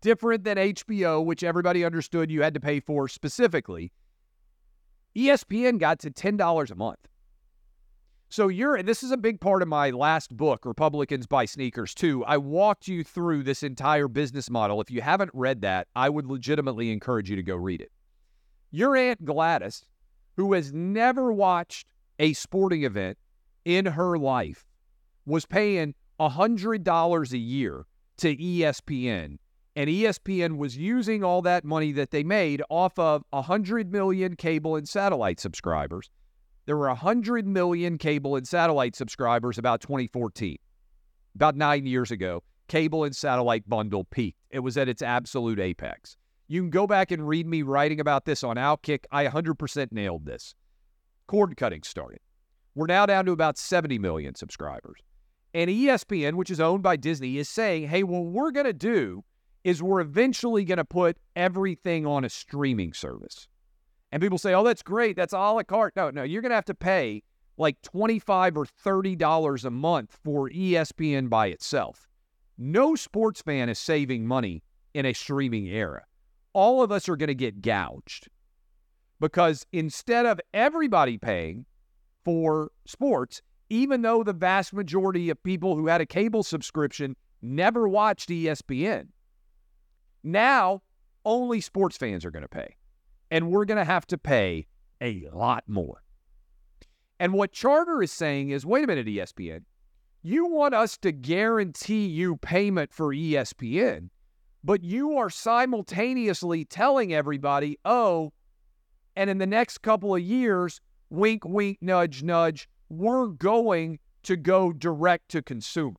Different 0.01 0.45
than 0.45 0.59
HBO, 0.59 1.25
which 1.25 1.43
everybody 1.43 1.85
understood 1.85 2.31
you 2.31 2.43
had 2.43 2.55
to 2.55 2.61
pay 2.61 2.79
for 2.79 3.09
specifically. 3.09 3.91
ESPN 5.17 5.79
got 5.79 5.99
to 6.01 6.11
$10 6.11 6.71
a 6.71 6.75
month. 6.75 6.99
So 8.29 8.49
you're, 8.49 8.77
and 8.77 8.89
this 8.89 9.03
is 9.03 9.11
a 9.11 9.19
big 9.19 9.43
part 9.43 9.61
of 9.61 9.69
my 9.69 9.91
last 9.91 10.35
book, 10.35 10.65
Republicans 10.65 11.27
Buy 11.27 11.45
Sneakers, 11.45 11.95
too. 11.95 12.25
I 12.25 12.39
walked 12.39 12.89
you 12.89 13.05
through 13.05 13.43
this 13.43 13.63
entire 13.63 14.09
business 14.09 14.49
model. 14.49 14.81
If 14.81 14.91
you 14.91 15.03
haven't 15.03 15.31
read 15.35 15.61
that, 15.61 15.89
I 15.95 16.09
would 16.09 16.27
legitimately 16.27 16.91
encourage 16.91 17.29
you 17.29 17.37
to 17.37 17.43
go 17.43 17.57
read 17.57 17.83
it. 17.83 17.93
Your 18.71 18.97
Aunt 18.97 19.23
Gladys, 19.27 19.85
who 20.37 20.55
has 20.55 20.73
never 20.73 21.31
watched 21.31 21.89
a 22.19 22.33
sporting 22.33 22.85
event 22.85 23.19
in 23.67 23.85
her 23.85 24.17
life, 24.17 24.65
was 25.27 25.45
paying 25.45 25.95
$100 26.19 27.33
a 27.33 27.39
year 27.39 27.85
to 28.17 28.35
ESPN. 28.35 29.37
And 29.75 29.89
ESPN 29.89 30.59
was 30.59 30.77
using 30.77 31.25
all 31.25 31.43
that 31.43 31.65
money 31.65 31.93
that 31.93 32.11
they 32.11 32.23
made 32.23 32.63
off 32.69 32.99
of 32.99 33.25
100 33.31 33.91
million 33.91 34.37
cable 34.37 34.77
and 34.77 34.89
satellite 34.89 35.41
subscribers 35.41 36.11
there 36.67 36.77
were 36.77 36.89
100 36.89 37.47
million 37.47 37.99
cable 37.99 38.37
and 38.37 38.47
satellite 38.47 38.95
subscribers 38.95 39.59
about 39.59 39.81
2014. 39.81 40.57
About 41.35 41.57
nine 41.57 41.87
years 41.87 42.11
ago, 42.11 42.43
cable 42.69 43.05
and 43.05 43.17
satellite 43.17 43.69
bundle 43.69 44.05
peaked. 44.05 44.39
It 44.51 44.61
was 44.61 44.77
at 44.77 44.89
its 44.89 45.03
absolute 45.03 45.59
apex. 45.59 46.17
You 46.47 46.61
can 46.63 46.71
go 46.71 46.87
back 46.87 47.11
and 47.11 47.27
read 47.27 47.47
me 47.47 47.63
writing 47.63 47.99
about 47.99 48.27
this 48.27 48.45
on 48.45 48.57
Outkick. 48.57 49.05
I 49.11 49.27
100% 49.27 49.93
nailed 49.93 50.27
this. 50.27 50.55
Cord 51.27 51.57
cutting 51.57 51.83
started. 51.83 52.21
We're 52.75 52.87
now 52.87 53.07
down 53.07 53.25
to 53.27 53.33
about 53.33 53.59
70 53.59 53.99
million 53.99 54.35
subscribers. 54.35 55.01
And 55.55 55.69
ESPN, 55.69 56.35
which 56.35 56.51
is 56.51 56.61
owned 56.61 56.83
by 56.83 56.97
Disney, 56.97 57.39
is 57.39 57.49
saying, 57.49 57.89
hey, 57.89 58.03
what 58.03 58.25
we're 58.25 58.51
going 58.51 58.67
to 58.67 58.73
do 58.73 59.25
is 59.65 59.83
we're 59.83 60.01
eventually 60.01 60.65
going 60.65 60.79
to 60.79 60.85
put 60.85 61.17
everything 61.37 62.07
on 62.07 62.25
a 62.25 62.29
streaming 62.29 62.93
service. 62.93 63.49
And 64.11 64.21
people 64.21 64.39
say, 64.39 64.53
oh, 64.55 64.65
that's 64.65 64.83
great. 64.83 65.17
That's 65.17 65.33
a 65.33 65.39
la 65.39 65.63
carte. 65.63 65.95
No, 65.97 66.11
no, 66.11 66.23
you're 66.23 66.43
going 66.43 66.51
to 66.51 66.57
have 66.57 66.65
to 66.67 66.75
pay 66.75 67.23
like 67.57 67.81
25 67.83 68.57
or 68.57 68.67
$30 68.67 69.65
a 69.65 69.71
month 69.71 70.19
for 70.25 70.51
ESPN 70.51 71.29
by 71.29 71.47
itself. 71.47 72.09
No 72.59 72.95
sports 72.95 73.41
fan 73.43 73.69
is 73.69 73.79
saving 73.79 74.27
money 74.27 74.63
in 74.95 75.07
a 75.07 75.13
streaming 75.13 75.67
era. 75.69 76.03
All 76.53 76.83
of 76.83 76.93
us 76.93 77.09
are 77.09 77.17
going 77.17 77.29
to 77.29 77.35
get 77.35 77.63
gouged 77.63 78.29
because 79.21 79.67
instead 79.73 80.27
of 80.27 80.41
everybody 80.53 81.17
paying 81.17 81.65
for 82.25 82.71
sports, 82.87 83.41
even 83.71 84.03
though 84.03 84.23
the 84.23 84.33
vast 84.33 84.75
majority 84.75 85.31
of 85.31 85.43
people 85.43 85.77
who 85.77 85.87
had 85.87 86.01
a 86.01 86.07
cable 86.07 86.43
subscription 86.43 87.17
never 87.41 87.89
watched 87.89 88.29
ESPN, 88.29 89.07
now 90.23 90.83
only 91.25 91.61
sports 91.61 91.97
fans 91.97 92.25
are 92.25 92.31
going 92.31 92.43
to 92.43 92.49
pay 92.49 92.77
and 93.31 93.51
we're 93.51 93.65
going 93.65 93.79
to 93.79 93.85
have 93.85 94.07
to 94.09 94.19
pay 94.19 94.67
a 95.01 95.29
lot 95.33 95.65
more. 95.67 96.03
And 97.19 97.33
what 97.33 97.53
Charter 97.53 98.03
is 98.03 98.13
saying 98.13 98.51
is 98.51 98.67
wait 98.67 98.85
a 98.85 98.87
minute, 98.87 99.07
ESPN, 99.07 99.65
you 100.23 100.47
want 100.47 100.75
us 100.75 100.97
to 100.99 101.13
guarantee 101.13 102.07
you 102.07 102.37
payment 102.37 102.93
for 102.93 103.09
ESPN, 103.09 104.11
but 104.63 104.85
you 104.85 105.17
are 105.17 105.31
simultaneously 105.31 106.65
telling 106.65 107.13
everybody, 107.13 107.79
oh, 107.85 108.33
and 109.17 109.29
in 109.29 109.39
the 109.39 109.47
next 109.47 109.79
couple 109.79 110.15
of 110.15 110.23
years, 110.23 110.81
wink, 111.11 111.45
wink, 111.45 111.79
nudge, 111.81 112.23
nudge, 112.23 112.69
we're 112.89 113.27
going 113.27 113.99
to 114.23 114.37
go 114.37 114.73
direct 114.73 115.29
to 115.31 115.43
consumer. 115.43 115.97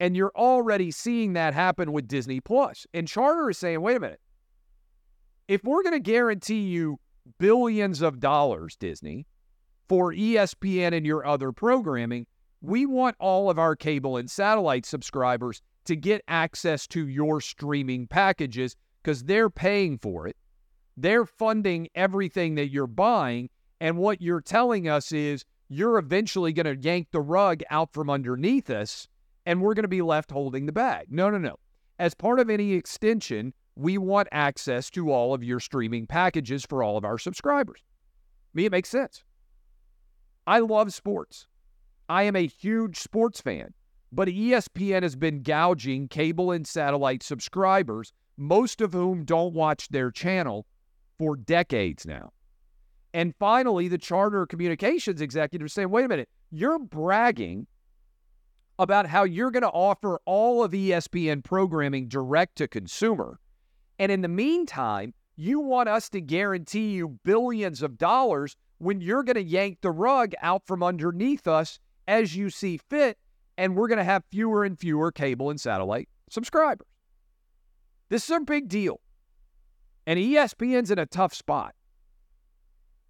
And 0.00 0.16
you're 0.16 0.32
already 0.34 0.90
seeing 0.90 1.34
that 1.34 1.52
happen 1.52 1.92
with 1.92 2.08
Disney 2.08 2.40
Plus. 2.40 2.86
And 2.94 3.06
Charter 3.06 3.50
is 3.50 3.58
saying, 3.58 3.82
wait 3.82 3.98
a 3.98 4.00
minute, 4.00 4.20
if 5.46 5.62
we're 5.62 5.82
going 5.82 5.94
to 5.94 6.00
guarantee 6.00 6.62
you 6.62 6.98
billions 7.38 8.00
of 8.00 8.18
dollars, 8.18 8.76
Disney, 8.76 9.26
for 9.88 10.12
ESPN 10.12 10.94
and 10.94 11.04
your 11.04 11.26
other 11.26 11.52
programming, 11.52 12.26
we 12.62 12.86
want 12.86 13.16
all 13.20 13.50
of 13.50 13.58
our 13.58 13.76
cable 13.76 14.16
and 14.16 14.30
satellite 14.30 14.86
subscribers 14.86 15.60
to 15.84 15.96
get 15.96 16.22
access 16.28 16.86
to 16.86 17.08
your 17.08 17.40
streaming 17.40 18.06
packages 18.06 18.76
because 19.02 19.24
they're 19.24 19.50
paying 19.50 19.98
for 19.98 20.26
it. 20.26 20.36
They're 20.96 21.26
funding 21.26 21.88
everything 21.94 22.54
that 22.56 22.70
you're 22.70 22.86
buying. 22.86 23.50
And 23.80 23.96
what 23.98 24.20
you're 24.20 24.42
telling 24.42 24.88
us 24.88 25.12
is 25.12 25.44
you're 25.68 25.98
eventually 25.98 26.52
going 26.52 26.66
to 26.66 26.82
yank 26.82 27.08
the 27.10 27.20
rug 27.20 27.62
out 27.70 27.92
from 27.92 28.10
underneath 28.10 28.70
us 28.70 29.08
and 29.50 29.60
we're 29.60 29.74
going 29.74 29.82
to 29.82 29.88
be 29.88 30.00
left 30.00 30.30
holding 30.30 30.66
the 30.66 30.72
bag. 30.72 31.08
No, 31.10 31.28
no, 31.28 31.36
no. 31.36 31.56
As 31.98 32.14
part 32.14 32.38
of 32.38 32.48
any 32.48 32.74
extension, 32.74 33.52
we 33.74 33.98
want 33.98 34.28
access 34.30 34.88
to 34.90 35.10
all 35.10 35.34
of 35.34 35.42
your 35.42 35.58
streaming 35.58 36.06
packages 36.06 36.64
for 36.64 36.84
all 36.84 36.96
of 36.96 37.04
our 37.04 37.18
subscribers. 37.18 37.82
Me, 38.54 38.66
it 38.66 38.70
makes 38.70 38.88
sense. 38.88 39.24
I 40.46 40.60
love 40.60 40.94
sports. 40.94 41.48
I 42.08 42.22
am 42.22 42.36
a 42.36 42.46
huge 42.46 43.00
sports 43.00 43.40
fan, 43.40 43.74
but 44.12 44.28
ESPN 44.28 45.02
has 45.02 45.16
been 45.16 45.42
gouging 45.42 46.06
cable 46.06 46.52
and 46.52 46.64
satellite 46.64 47.24
subscribers, 47.24 48.12
most 48.36 48.80
of 48.80 48.92
whom 48.92 49.24
don't 49.24 49.52
watch 49.52 49.88
their 49.88 50.12
channel 50.12 50.64
for 51.18 51.34
decades 51.34 52.06
now. 52.06 52.30
And 53.12 53.34
finally, 53.40 53.88
the 53.88 53.98
Charter 53.98 54.46
Communications 54.46 55.20
executives 55.20 55.72
saying, 55.72 55.90
wait 55.90 56.04
a 56.04 56.08
minute, 56.08 56.28
you're 56.52 56.78
bragging 56.78 57.66
about 58.80 59.06
how 59.06 59.22
you're 59.22 59.52
going 59.52 59.62
to 59.62 59.68
offer 59.68 60.18
all 60.24 60.64
of 60.64 60.72
ESPN 60.72 61.44
programming 61.44 62.08
direct 62.08 62.56
to 62.56 62.66
consumer 62.66 63.38
and 64.00 64.10
in 64.10 64.22
the 64.22 64.28
meantime, 64.28 65.12
you 65.36 65.60
want 65.60 65.90
us 65.90 66.08
to 66.08 66.22
guarantee 66.22 66.92
you 66.92 67.18
billions 67.22 67.82
of 67.82 67.98
dollars 67.98 68.56
when 68.78 69.02
you're 69.02 69.22
going 69.22 69.34
to 69.34 69.42
yank 69.42 69.82
the 69.82 69.90
rug 69.90 70.32
out 70.40 70.66
from 70.66 70.82
underneath 70.82 71.46
us 71.46 71.78
as 72.08 72.34
you 72.34 72.48
see 72.48 72.78
fit, 72.78 73.18
and 73.58 73.76
we're 73.76 73.88
going 73.88 73.98
to 73.98 74.04
have 74.04 74.24
fewer 74.30 74.64
and 74.64 74.78
fewer 74.80 75.12
cable 75.12 75.50
and 75.50 75.60
satellite 75.60 76.08
subscribers. 76.30 76.86
This 78.08 78.24
is 78.24 78.30
a 78.30 78.40
big 78.40 78.70
deal. 78.70 79.00
And 80.06 80.18
ESPN's 80.18 80.90
in 80.90 80.98
a 80.98 81.04
tough 81.04 81.34
spot. 81.34 81.74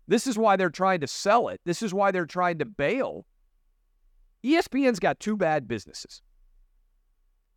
This 0.08 0.26
is 0.26 0.36
why 0.36 0.56
they're 0.56 0.70
trying 0.70 1.02
to 1.02 1.06
sell 1.06 1.46
it. 1.46 1.60
This 1.64 1.82
is 1.82 1.94
why 1.94 2.10
they're 2.10 2.26
trying 2.26 2.58
to 2.58 2.64
bail. 2.64 3.26
ESPN's 4.44 4.98
got 4.98 5.20
two 5.20 5.36
bad 5.36 5.68
businesses. 5.68 6.22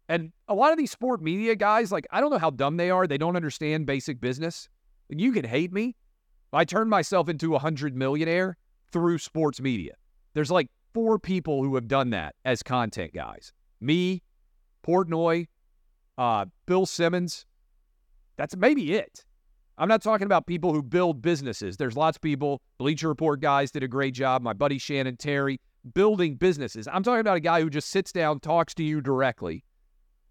And 0.10 0.34
a 0.48 0.54
lot 0.54 0.72
of 0.72 0.78
these 0.78 0.92
sport 0.92 1.22
media 1.22 1.56
guys, 1.56 1.92
like, 1.92 2.06
I 2.12 2.20
don't 2.20 2.30
know 2.30 2.38
how 2.38 2.50
dumb 2.50 2.78
they 2.78 2.90
are. 2.90 3.08
They 3.08 3.18
don't 3.18 3.36
understand 3.36 3.86
basic 3.86 4.20
business. 4.20 4.70
You 5.10 5.32
can 5.32 5.46
hate 5.46 5.72
me. 5.72 5.96
I 6.52 6.66
turned 6.66 6.90
myself 6.90 7.30
into 7.30 7.56
a 7.56 7.60
hundred 7.60 7.96
millionaire 7.96 8.58
through 8.92 9.18
sports 9.18 9.60
media. 9.60 9.94
There's 10.34 10.52
like 10.52 10.70
four 10.94 11.18
people 11.18 11.64
who 11.64 11.76
have 11.76 11.88
done 11.88 12.12
that 12.12 12.36
as 12.46 12.62
content 12.62 13.14
guys. 13.14 13.54
Me, 13.82 14.22
Portnoy, 14.86 15.48
uh, 16.18 16.46
Bill 16.66 16.86
Simmons. 16.86 17.46
That's 18.38 18.56
maybe 18.56 18.94
it. 18.94 19.26
I'm 19.78 19.88
not 19.88 20.04
talking 20.04 20.26
about 20.26 20.46
people 20.46 20.74
who 20.74 20.84
build 20.84 21.22
businesses. 21.22 21.78
There's 21.78 21.98
lots 21.98 22.18
of 22.18 22.22
people. 22.22 22.62
Bleacher 22.78 23.08
Report 23.08 23.42
guys 23.42 23.72
did 23.72 23.82
a 23.82 23.88
great 23.88 24.14
job. 24.14 24.44
My 24.44 24.54
buddy 24.54 24.78
Shannon 24.78 25.18
Terry 25.18 25.60
building 25.94 26.36
businesses. 26.36 26.88
I'm 26.88 27.04
talking 27.04 27.20
about 27.20 27.38
a 27.38 27.42
guy 27.42 27.62
who 27.62 27.70
just 27.70 27.90
sits 27.90 28.12
down, 28.12 28.40
talks 28.40 28.74
to 28.76 28.84
you 28.84 29.02
directly, 29.02 29.64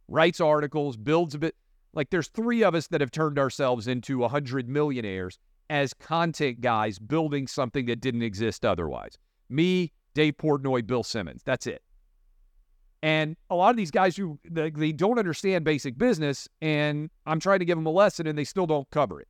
writes 0.09 0.41
articles, 0.41 0.97
builds 0.97 1.35
a 1.35 1.39
bit. 1.39 1.55
Like 1.95 2.11
there's 2.11 2.29
three 2.29 2.63
of 2.65 2.75
us 2.75 2.87
that 2.89 3.01
have 3.01 3.11
turned 3.11 3.39
ourselves 3.39 3.87
into 3.87 4.25
a 4.25 4.29
hundred 4.29 4.69
millionaires 4.69 5.39
as 5.69 5.95
content 5.95 6.61
guys 6.61 6.99
building 6.99 7.47
something 7.47 7.87
that 7.87 8.01
didn't 8.01 8.23
exist 8.23 8.65
otherwise. 8.65 9.19
Me, 9.49 9.93
Dave 10.15 10.37
Portnoy, 10.37 10.87
Bill 10.87 11.03
Simmons. 11.03 11.43
That's 11.45 11.67
it. 11.67 11.83
And 13.03 13.37
a 13.51 13.57
lot 13.57 13.71
of 13.71 13.77
these 13.77 13.91
guys 13.91 14.17
who 14.17 14.39
they, 14.49 14.71
they 14.71 14.93
don't 14.93 15.19
understand 15.19 15.65
basic 15.65 15.99
business, 15.99 16.49
and 16.61 17.11
I'm 17.27 17.41
trying 17.41 17.59
to 17.59 17.65
give 17.65 17.77
them 17.77 17.87
a 17.87 17.91
lesson, 17.91 18.27
and 18.27 18.39
they 18.39 18.45
still 18.45 18.67
don't 18.67 18.89
cover 18.91 19.21
it. 19.21 19.29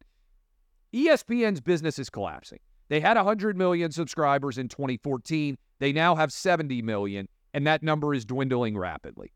ESPN's 0.93 1.61
business 1.61 1.99
is 1.99 2.11
collapsing. 2.11 2.59
They 2.89 3.01
had 3.01 3.17
100 3.17 3.57
million 3.57 3.91
subscribers 3.91 4.59
in 4.59 4.69
2014. 4.69 5.57
They 5.83 5.93
now 5.93 6.15
have 6.15 6.33
70 6.33 6.81
million, 6.83 7.27
and 7.53 7.67
that 7.67 7.83
number 7.83 8.15
is 8.15 8.25
dwindling 8.25 8.79
rapidly. 8.79 9.33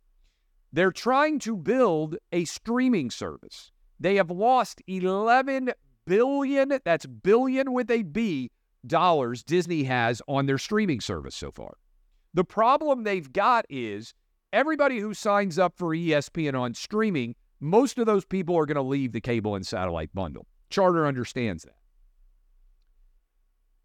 They're 0.72 0.92
trying 0.92 1.40
to 1.40 1.57
build 1.57 2.18
a 2.30 2.44
streaming 2.44 3.11
service. 3.11 3.72
They 3.99 4.14
have 4.14 4.30
lost 4.30 4.80
11 4.86 5.72
billion, 6.07 6.78
that's 6.84 7.05
billion 7.05 7.72
with 7.72 7.90
a 7.90 8.05
B, 8.05 8.53
dollars 8.86 9.42
Disney 9.42 9.82
has 9.82 10.22
on 10.28 10.47
their 10.47 10.57
streaming 10.57 11.01
service 11.01 11.34
so 11.34 11.51
far. 11.51 11.78
The 12.32 12.44
problem 12.44 13.03
they've 13.03 13.32
got 13.32 13.66
is 13.68 14.14
everybody 14.53 15.01
who 15.01 15.14
signs 15.14 15.59
up 15.59 15.76
for 15.76 15.97
ESPN 15.97 16.55
on 16.55 16.74
streaming, 16.74 17.34
most 17.59 17.99
of 17.99 18.07
those 18.07 18.24
people 18.24 18.57
are 18.57 18.66
going 18.66 18.76
to 18.76 18.82
leave 18.82 19.11
the 19.11 19.20
cable 19.20 19.57
and 19.57 19.66
satellite 19.66 20.14
bundle. 20.14 20.47
Charter 20.70 21.09
understands 21.09 21.64
that. 21.64 21.80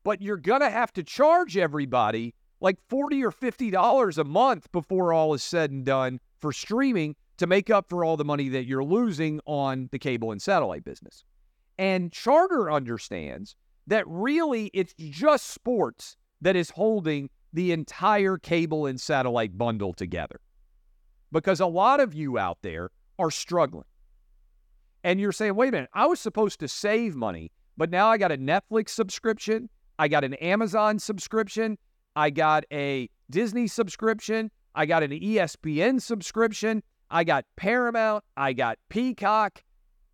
But 0.03 0.21
you're 0.21 0.37
going 0.37 0.61
to 0.61 0.69
have 0.69 0.93
to 0.93 1.01
charge 1.01 1.57
everybody 1.57 2.35
like 2.61 2.77
40 2.87 3.23
or 3.25 3.31
50 3.31 3.71
dollars 3.71 4.17
a 4.17 4.23
month 4.23 4.71
before 4.71 5.11
all 5.11 5.33
is 5.33 5.43
said 5.43 5.71
and 5.71 5.83
done 5.83 6.19
for 6.39 6.53
streaming 6.53 7.15
to 7.37 7.47
make 7.47 7.69
up 7.69 7.89
for 7.89 8.05
all 8.05 8.17
the 8.17 8.23
money 8.23 8.49
that 8.49 8.65
you're 8.65 8.83
losing 8.83 9.41
on 9.45 9.89
the 9.91 9.99
cable 9.99 10.31
and 10.31 10.41
satellite 10.41 10.85
business. 10.85 11.23
And 11.77 12.11
Charter 12.11 12.71
understands 12.71 13.55
that 13.87 14.07
really 14.07 14.69
it's 14.73 14.93
just 14.93 15.47
sports 15.47 16.15
that 16.41 16.55
is 16.55 16.69
holding 16.69 17.29
the 17.53 17.71
entire 17.71 18.37
cable 18.37 18.85
and 18.85 19.01
satellite 19.01 19.57
bundle 19.57 19.93
together. 19.93 20.39
Because 21.31 21.59
a 21.59 21.65
lot 21.65 21.99
of 21.99 22.13
you 22.13 22.37
out 22.37 22.59
there 22.61 22.91
are 23.17 23.31
struggling. 23.31 23.85
And 25.03 25.19
you're 25.19 25.31
saying, 25.31 25.55
wait 25.55 25.69
a 25.69 25.71
minute, 25.71 25.89
I 25.93 26.05
was 26.05 26.19
supposed 26.19 26.59
to 26.59 26.67
save 26.67 27.15
money, 27.15 27.51
but 27.75 27.89
now 27.89 28.07
I 28.07 28.17
got 28.17 28.31
a 28.31 28.37
Netflix 28.37 28.89
subscription, 28.89 29.67
I 29.97 30.07
got 30.07 30.23
an 30.23 30.35
Amazon 30.35 30.99
subscription, 30.99 31.77
I 32.15 32.29
got 32.29 32.65
a 32.71 33.09
Disney 33.29 33.67
subscription, 33.67 34.51
I 34.75 34.85
got 34.85 35.03
an 35.03 35.11
ESPN 35.11 36.01
subscription, 36.01 36.83
I 37.09 37.23
got 37.23 37.45
Paramount, 37.55 38.23
I 38.37 38.53
got 38.53 38.77
Peacock. 38.89 39.63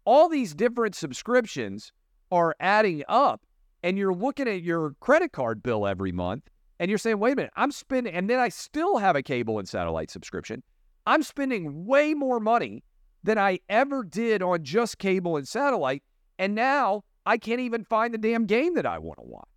All 0.05 0.29
these 0.29 0.53
different 0.53 0.95
subscriptions 0.95 1.91
are 2.31 2.55
adding 2.59 3.03
up, 3.07 3.41
and 3.83 3.97
you're 3.97 4.13
looking 4.13 4.47
at 4.47 4.61
your 4.61 4.95
credit 4.99 5.31
card 5.31 5.61
bill 5.61 5.85
every 5.85 6.11
month, 6.11 6.49
and 6.79 6.89
you're 6.89 6.97
saying, 6.97 7.19
wait 7.19 7.33
a 7.33 7.35
minute, 7.35 7.53
I'm 7.55 7.71
spending, 7.71 8.13
and 8.13 8.29
then 8.29 8.39
I 8.39 8.49
still 8.49 8.97
have 8.97 9.15
a 9.15 9.23
cable 9.23 9.59
and 9.59 9.67
satellite 9.67 10.11
subscription. 10.11 10.63
I'm 11.05 11.23
spending 11.23 11.85
way 11.85 12.13
more 12.13 12.39
money 12.39 12.83
than 13.23 13.37
I 13.37 13.59
ever 13.69 14.03
did 14.03 14.41
on 14.41 14.63
just 14.63 14.97
cable 14.97 15.37
and 15.37 15.47
satellite. 15.47 16.03
And 16.37 16.53
now 16.53 17.03
I 17.25 17.37
can't 17.37 17.59
even 17.59 17.83
find 17.83 18.13
the 18.13 18.17
damn 18.17 18.45
game 18.45 18.75
that 18.75 18.85
I 18.85 18.99
want 18.99 19.19
to 19.19 19.25
watch. 19.25 19.47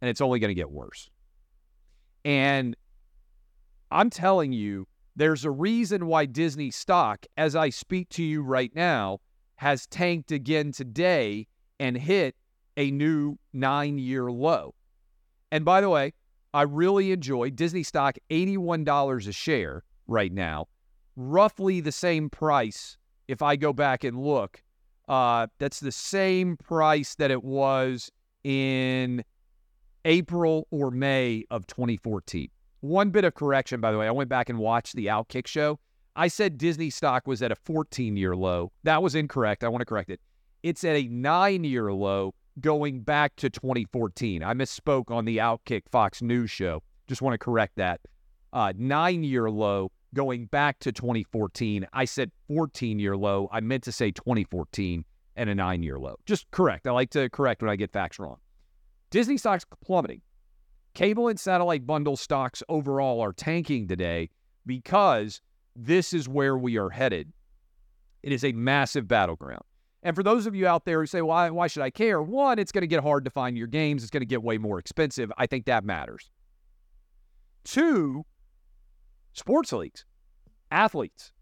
And 0.00 0.10
it's 0.10 0.20
only 0.20 0.38
going 0.38 0.50
to 0.50 0.54
get 0.54 0.70
worse. 0.70 1.10
And 2.26 2.74
I'm 3.92 4.10
telling 4.10 4.52
you, 4.52 4.88
there's 5.14 5.44
a 5.44 5.50
reason 5.50 6.06
why 6.06 6.26
Disney 6.26 6.72
stock, 6.72 7.24
as 7.36 7.54
I 7.54 7.70
speak 7.70 8.08
to 8.10 8.22
you 8.24 8.42
right 8.42 8.74
now, 8.74 9.20
has 9.54 9.86
tanked 9.86 10.32
again 10.32 10.72
today 10.72 11.46
and 11.78 11.96
hit 11.96 12.34
a 12.76 12.90
new 12.90 13.38
nine 13.52 13.98
year 13.98 14.32
low. 14.32 14.74
And 15.52 15.64
by 15.64 15.80
the 15.80 15.88
way, 15.88 16.14
I 16.52 16.62
really 16.62 17.12
enjoy 17.12 17.50
Disney 17.50 17.84
stock 17.84 18.16
$81 18.28 19.28
a 19.28 19.32
share 19.32 19.84
right 20.08 20.32
now, 20.32 20.66
roughly 21.14 21.80
the 21.80 21.92
same 21.92 22.28
price 22.28 22.98
if 23.28 23.40
I 23.40 23.54
go 23.54 23.72
back 23.72 24.02
and 24.02 24.18
look. 24.18 24.64
Uh, 25.06 25.46
that's 25.60 25.78
the 25.78 25.92
same 25.92 26.56
price 26.56 27.14
that 27.14 27.30
it 27.30 27.44
was 27.44 28.10
in 28.42 29.22
April 30.06 30.68
or 30.70 30.90
May 30.90 31.44
of 31.50 31.66
2014. 31.66 32.48
One 32.80 33.10
bit 33.10 33.24
of 33.24 33.34
correction, 33.34 33.80
by 33.80 33.90
the 33.90 33.98
way. 33.98 34.06
I 34.06 34.12
went 34.12 34.30
back 34.30 34.48
and 34.48 34.58
watched 34.58 34.94
the 34.94 35.06
Outkick 35.06 35.46
show. 35.46 35.80
I 36.14 36.28
said 36.28 36.56
Disney 36.56 36.88
stock 36.88 37.26
was 37.26 37.42
at 37.42 37.52
a 37.52 37.56
14 37.56 38.16
year 38.16 38.34
low. 38.34 38.72
That 38.84 39.02
was 39.02 39.14
incorrect. 39.14 39.64
I 39.64 39.68
want 39.68 39.82
to 39.82 39.86
correct 39.86 40.08
it. 40.08 40.20
It's 40.62 40.84
at 40.84 40.96
a 40.96 41.08
nine 41.08 41.64
year 41.64 41.92
low 41.92 42.34
going 42.60 43.00
back 43.00 43.36
to 43.36 43.50
2014. 43.50 44.42
I 44.42 44.54
misspoke 44.54 45.10
on 45.10 45.24
the 45.24 45.38
Outkick 45.38 45.82
Fox 45.90 46.22
News 46.22 46.50
show. 46.50 46.82
Just 47.08 47.20
want 47.20 47.34
to 47.34 47.38
correct 47.38 47.76
that. 47.76 48.00
Uh, 48.52 48.72
nine 48.76 49.24
year 49.24 49.50
low 49.50 49.90
going 50.14 50.46
back 50.46 50.78
to 50.80 50.92
2014. 50.92 51.86
I 51.92 52.04
said 52.04 52.30
14 52.48 52.98
year 53.00 53.16
low. 53.16 53.48
I 53.52 53.60
meant 53.60 53.82
to 53.84 53.92
say 53.92 54.12
2014 54.12 55.04
and 55.34 55.50
a 55.50 55.54
nine 55.54 55.82
year 55.82 55.98
low. 55.98 56.16
Just 56.24 56.50
correct. 56.52 56.86
I 56.86 56.92
like 56.92 57.10
to 57.10 57.28
correct 57.28 57.60
when 57.60 57.70
I 57.70 57.76
get 57.76 57.90
facts 57.90 58.18
wrong. 58.20 58.38
Disney 59.10 59.36
stocks 59.36 59.64
plummeting. 59.84 60.20
Cable 60.94 61.28
and 61.28 61.38
satellite 61.38 61.86
bundle 61.86 62.16
stocks 62.16 62.62
overall 62.68 63.20
are 63.20 63.32
tanking 63.32 63.86
today 63.86 64.30
because 64.64 65.40
this 65.74 66.12
is 66.12 66.28
where 66.28 66.56
we 66.56 66.78
are 66.78 66.90
headed. 66.90 67.32
It 68.22 68.32
is 68.32 68.44
a 68.44 68.52
massive 68.52 69.06
battleground. 69.06 69.62
And 70.02 70.16
for 70.16 70.22
those 70.22 70.46
of 70.46 70.54
you 70.54 70.66
out 70.66 70.84
there 70.84 71.00
who 71.00 71.06
say, 71.06 71.20
why, 71.20 71.50
why 71.50 71.66
should 71.66 71.82
I 71.82 71.90
care? 71.90 72.22
One, 72.22 72.58
it's 72.58 72.72
going 72.72 72.82
to 72.82 72.88
get 72.88 73.02
hard 73.02 73.24
to 73.24 73.30
find 73.30 73.58
your 73.58 73.66
games. 73.66 74.02
It's 74.02 74.10
going 74.10 74.20
to 74.20 74.26
get 74.26 74.42
way 74.42 74.56
more 74.56 74.78
expensive. 74.78 75.32
I 75.36 75.46
think 75.46 75.66
that 75.66 75.84
matters. 75.84 76.30
Two, 77.64 78.24
sports 79.32 79.72
leagues, 79.72 80.04
athletes, 80.70 81.32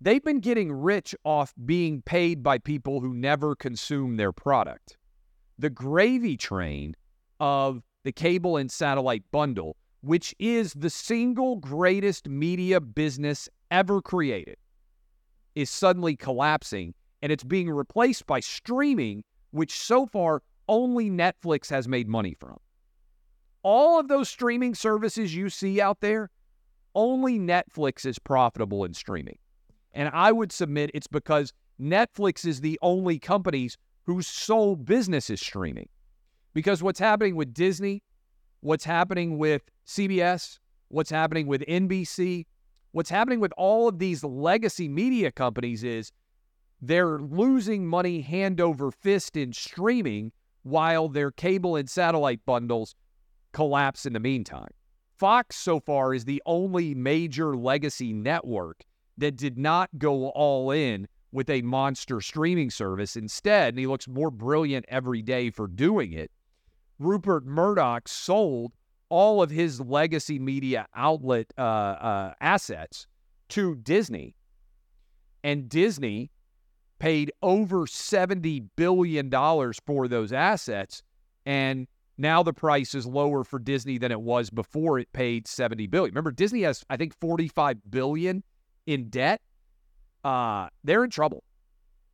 they've 0.00 0.22
been 0.22 0.40
getting 0.40 0.72
rich 0.72 1.14
off 1.24 1.54
being 1.64 2.02
paid 2.02 2.42
by 2.42 2.58
people 2.58 3.00
who 3.00 3.14
never 3.14 3.54
consume 3.54 4.16
their 4.16 4.32
product. 4.32 4.96
The 5.58 5.70
gravy 5.70 6.36
train 6.36 6.94
of 7.40 7.82
the 8.04 8.12
cable 8.12 8.56
and 8.56 8.70
satellite 8.70 9.24
bundle, 9.30 9.76
which 10.00 10.34
is 10.38 10.72
the 10.74 10.90
single 10.90 11.56
greatest 11.56 12.28
media 12.28 12.80
business 12.80 13.48
ever 13.70 14.02
created, 14.02 14.56
is 15.54 15.70
suddenly 15.70 16.16
collapsing 16.16 16.94
and 17.22 17.30
it's 17.30 17.44
being 17.44 17.70
replaced 17.70 18.26
by 18.26 18.40
streaming, 18.40 19.22
which 19.52 19.78
so 19.78 20.06
far 20.06 20.42
only 20.68 21.08
Netflix 21.08 21.70
has 21.70 21.86
made 21.86 22.08
money 22.08 22.34
from. 22.38 22.58
All 23.62 24.00
of 24.00 24.08
those 24.08 24.28
streaming 24.28 24.74
services 24.74 25.34
you 25.34 25.48
see 25.48 25.80
out 25.80 26.00
there, 26.00 26.30
only 26.94 27.38
Netflix 27.38 28.04
is 28.04 28.18
profitable 28.18 28.84
in 28.84 28.92
streaming. 28.92 29.38
And 29.92 30.10
I 30.12 30.32
would 30.32 30.50
submit 30.50 30.90
it's 30.94 31.06
because 31.06 31.52
Netflix 31.80 32.44
is 32.44 32.60
the 32.60 32.78
only 32.82 33.18
companies 33.18 33.76
whose 34.04 34.26
sole 34.26 34.76
business 34.76 35.30
is 35.30 35.40
streaming. 35.40 35.88
Because 36.54 36.82
what's 36.82 36.98
happening 36.98 37.36
with 37.36 37.54
Disney, 37.54 38.02
what's 38.60 38.84
happening 38.84 39.38
with 39.38 39.62
CBS, 39.86 40.58
what's 40.88 41.10
happening 41.10 41.46
with 41.46 41.62
NBC, 41.62 42.46
what's 42.92 43.10
happening 43.10 43.40
with 43.40 43.52
all 43.56 43.88
of 43.88 43.98
these 43.98 44.22
legacy 44.22 44.88
media 44.88 45.32
companies 45.32 45.82
is 45.82 46.12
they're 46.80 47.18
losing 47.18 47.86
money 47.86 48.20
hand 48.20 48.60
over 48.60 48.90
fist 48.90 49.36
in 49.36 49.52
streaming 49.52 50.32
while 50.62 51.08
their 51.08 51.30
cable 51.30 51.76
and 51.76 51.88
satellite 51.88 52.44
bundles 52.44 52.94
collapse 53.52 54.06
in 54.06 54.12
the 54.12 54.20
meantime. 54.20 54.70
Fox 55.18 55.56
so 55.56 55.78
far 55.78 56.14
is 56.14 56.24
the 56.24 56.42
only 56.46 56.94
major 56.94 57.56
legacy 57.56 58.12
network 58.12 58.82
that 59.16 59.36
did 59.36 59.56
not 59.58 59.88
go 59.98 60.28
all 60.30 60.70
in 60.70 61.06
with 61.32 61.50
a 61.50 61.62
monster 61.62 62.20
streaming 62.20 62.70
service. 62.70 63.16
Instead, 63.16 63.70
and 63.70 63.78
he 63.78 63.86
looks 63.86 64.06
more 64.06 64.30
brilliant 64.30 64.84
every 64.88 65.22
day 65.22 65.50
for 65.50 65.66
doing 65.66 66.12
it, 66.12 66.30
Rupert 66.98 67.44
Murdoch 67.44 68.06
sold 68.06 68.72
all 69.08 69.42
of 69.42 69.50
his 69.50 69.80
legacy 69.80 70.38
media 70.38 70.86
outlet 70.94 71.52
uh, 71.58 71.60
uh, 71.60 72.34
assets 72.40 73.06
to 73.48 73.74
Disney. 73.76 74.34
And 75.44 75.68
Disney 75.68 76.30
paid 76.98 77.32
over 77.42 77.86
$70 77.86 78.68
billion 78.76 79.30
for 79.86 80.08
those 80.08 80.32
assets. 80.32 81.02
And 81.44 81.88
now 82.16 82.42
the 82.42 82.52
price 82.52 82.94
is 82.94 83.06
lower 83.06 83.42
for 83.42 83.58
Disney 83.58 83.98
than 83.98 84.12
it 84.12 84.20
was 84.20 84.50
before 84.50 84.98
it 84.98 85.12
paid 85.12 85.48
70 85.48 85.88
billion. 85.88 86.12
Remember, 86.12 86.30
Disney 86.30 86.62
has, 86.62 86.84
I 86.88 86.96
think, 86.96 87.14
45 87.20 87.78
billion 87.90 88.44
in 88.86 89.08
debt. 89.08 89.40
Uh, 90.24 90.68
they're 90.84 91.04
in 91.04 91.10
trouble. 91.10 91.44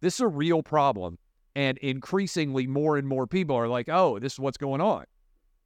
This 0.01 0.15
is 0.15 0.21
a 0.21 0.29
real 0.29 0.63
problem. 0.63 1.19
And 1.55 1.77
increasingly 1.79 2.67
more 2.67 2.99
and 2.99 3.09
more 3.09 3.27
people 3.27 3.57
are 3.57 3.69
like, 3.69 3.89
oh, 3.89 4.19
this 4.19 4.35
is 4.35 4.39
what's 4.39 4.59
going 4.59 4.81
on. 4.81 5.05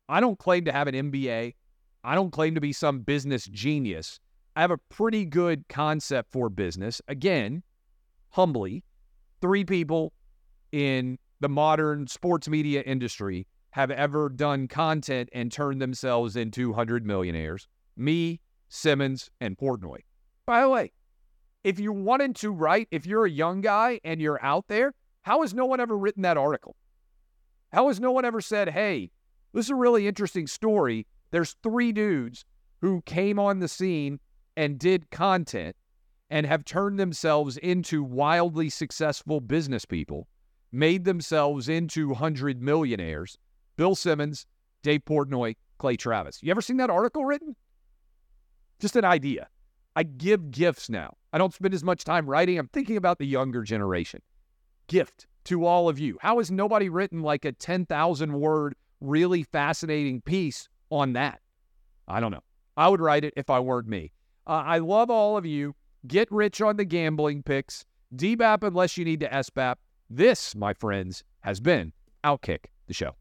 I 0.08 0.20
don't 0.20 0.38
claim 0.38 0.64
to 0.64 0.72
have 0.72 0.88
an 0.88 0.94
MBA. 0.94 1.54
I 2.04 2.14
don't 2.14 2.30
claim 2.30 2.54
to 2.54 2.60
be 2.60 2.72
some 2.72 3.00
business 3.00 3.46
genius. 3.46 4.18
I 4.56 4.62
have 4.62 4.70
a 4.70 4.78
pretty 4.90 5.24
good 5.24 5.68
concept 5.68 6.32
for 6.32 6.48
business. 6.48 7.00
Again, 7.08 7.62
humbly, 8.30 8.84
three 9.40 9.64
people 9.64 10.12
in 10.72 11.18
the 11.40 11.48
modern 11.48 12.06
sports 12.06 12.48
media 12.48 12.82
industry 12.82 13.46
have 13.70 13.90
ever 13.90 14.28
done 14.28 14.68
content 14.68 15.28
and 15.32 15.50
turned 15.50 15.80
themselves 15.80 16.36
into 16.36 16.68
100 16.68 17.06
millionaires 17.06 17.66
me, 17.96 18.40
Simmons, 18.68 19.30
and 19.40 19.56
Portnoy. 19.56 19.98
By 20.46 20.62
the 20.62 20.68
way, 20.68 20.92
if 21.64 21.78
you 21.78 21.92
wanted 21.92 22.36
to 22.36 22.50
write, 22.50 22.88
if 22.90 23.06
you're 23.06 23.24
a 23.24 23.30
young 23.30 23.60
guy 23.60 24.00
and 24.04 24.20
you're 24.20 24.44
out 24.44 24.66
there, 24.68 24.94
how 25.22 25.42
has 25.42 25.54
no 25.54 25.66
one 25.66 25.80
ever 25.80 25.96
written 25.96 26.22
that 26.22 26.36
article? 26.36 26.76
How 27.72 27.88
has 27.88 28.00
no 28.00 28.10
one 28.12 28.24
ever 28.24 28.40
said, 28.40 28.68
hey, 28.68 29.10
this 29.52 29.66
is 29.66 29.70
a 29.70 29.76
really 29.76 30.06
interesting 30.06 30.46
story. 30.46 31.06
There's 31.30 31.56
three 31.62 31.92
dudes 31.92 32.44
who 32.80 33.02
came 33.02 33.38
on 33.38 33.60
the 33.60 33.68
scene 33.68 34.18
and 34.56 34.78
did 34.78 35.10
content 35.10 35.76
and 36.30 36.46
have 36.46 36.64
turned 36.64 36.98
themselves 36.98 37.56
into 37.58 38.02
wildly 38.02 38.68
successful 38.68 39.40
business 39.40 39.84
people, 39.84 40.26
made 40.72 41.04
themselves 41.04 41.68
into 41.68 42.08
100 42.08 42.60
millionaires, 42.60 43.38
Bill 43.76 43.94
Simmons, 43.94 44.46
Dave 44.82 45.04
Portnoy, 45.04 45.54
Clay 45.78 45.96
Travis. 45.96 46.42
You 46.42 46.50
ever 46.50 46.62
seen 46.62 46.78
that 46.78 46.90
article 46.90 47.24
written? 47.24 47.54
Just 48.80 48.96
an 48.96 49.04
idea. 49.04 49.48
I 49.94 50.04
give 50.04 50.50
gifts 50.50 50.88
now. 50.88 51.16
I 51.32 51.38
don't 51.38 51.52
spend 51.52 51.74
as 51.74 51.84
much 51.84 52.04
time 52.04 52.28
writing. 52.28 52.58
I'm 52.58 52.68
thinking 52.68 52.96
about 52.96 53.18
the 53.18 53.26
younger 53.26 53.62
generation. 53.62 54.20
Gift 54.86 55.26
to 55.44 55.66
all 55.66 55.88
of 55.88 55.98
you. 55.98 56.18
How 56.20 56.38
has 56.38 56.50
nobody 56.50 56.88
written 56.88 57.22
like 57.22 57.44
a 57.44 57.52
10,000 57.52 58.32
word, 58.32 58.74
really 59.00 59.42
fascinating 59.42 60.20
piece 60.20 60.68
on 60.90 61.12
that? 61.14 61.40
I 62.08 62.20
don't 62.20 62.32
know. 62.32 62.42
I 62.76 62.88
would 62.88 63.00
write 63.00 63.24
it 63.24 63.34
if 63.36 63.50
I 63.50 63.60
weren't 63.60 63.88
me. 63.88 64.12
Uh, 64.46 64.62
I 64.64 64.78
love 64.78 65.10
all 65.10 65.36
of 65.36 65.46
you. 65.46 65.74
Get 66.06 66.30
rich 66.30 66.60
on 66.60 66.76
the 66.76 66.84
gambling 66.84 67.42
picks. 67.42 67.84
DBAP 68.16 68.62
unless 68.62 68.96
you 68.96 69.04
need 69.04 69.20
to 69.20 69.28
SBAP. 69.28 69.76
This, 70.10 70.54
my 70.54 70.74
friends, 70.74 71.22
has 71.40 71.60
been 71.60 71.92
Outkick 72.24 72.66
the 72.86 72.94
show. 72.94 73.14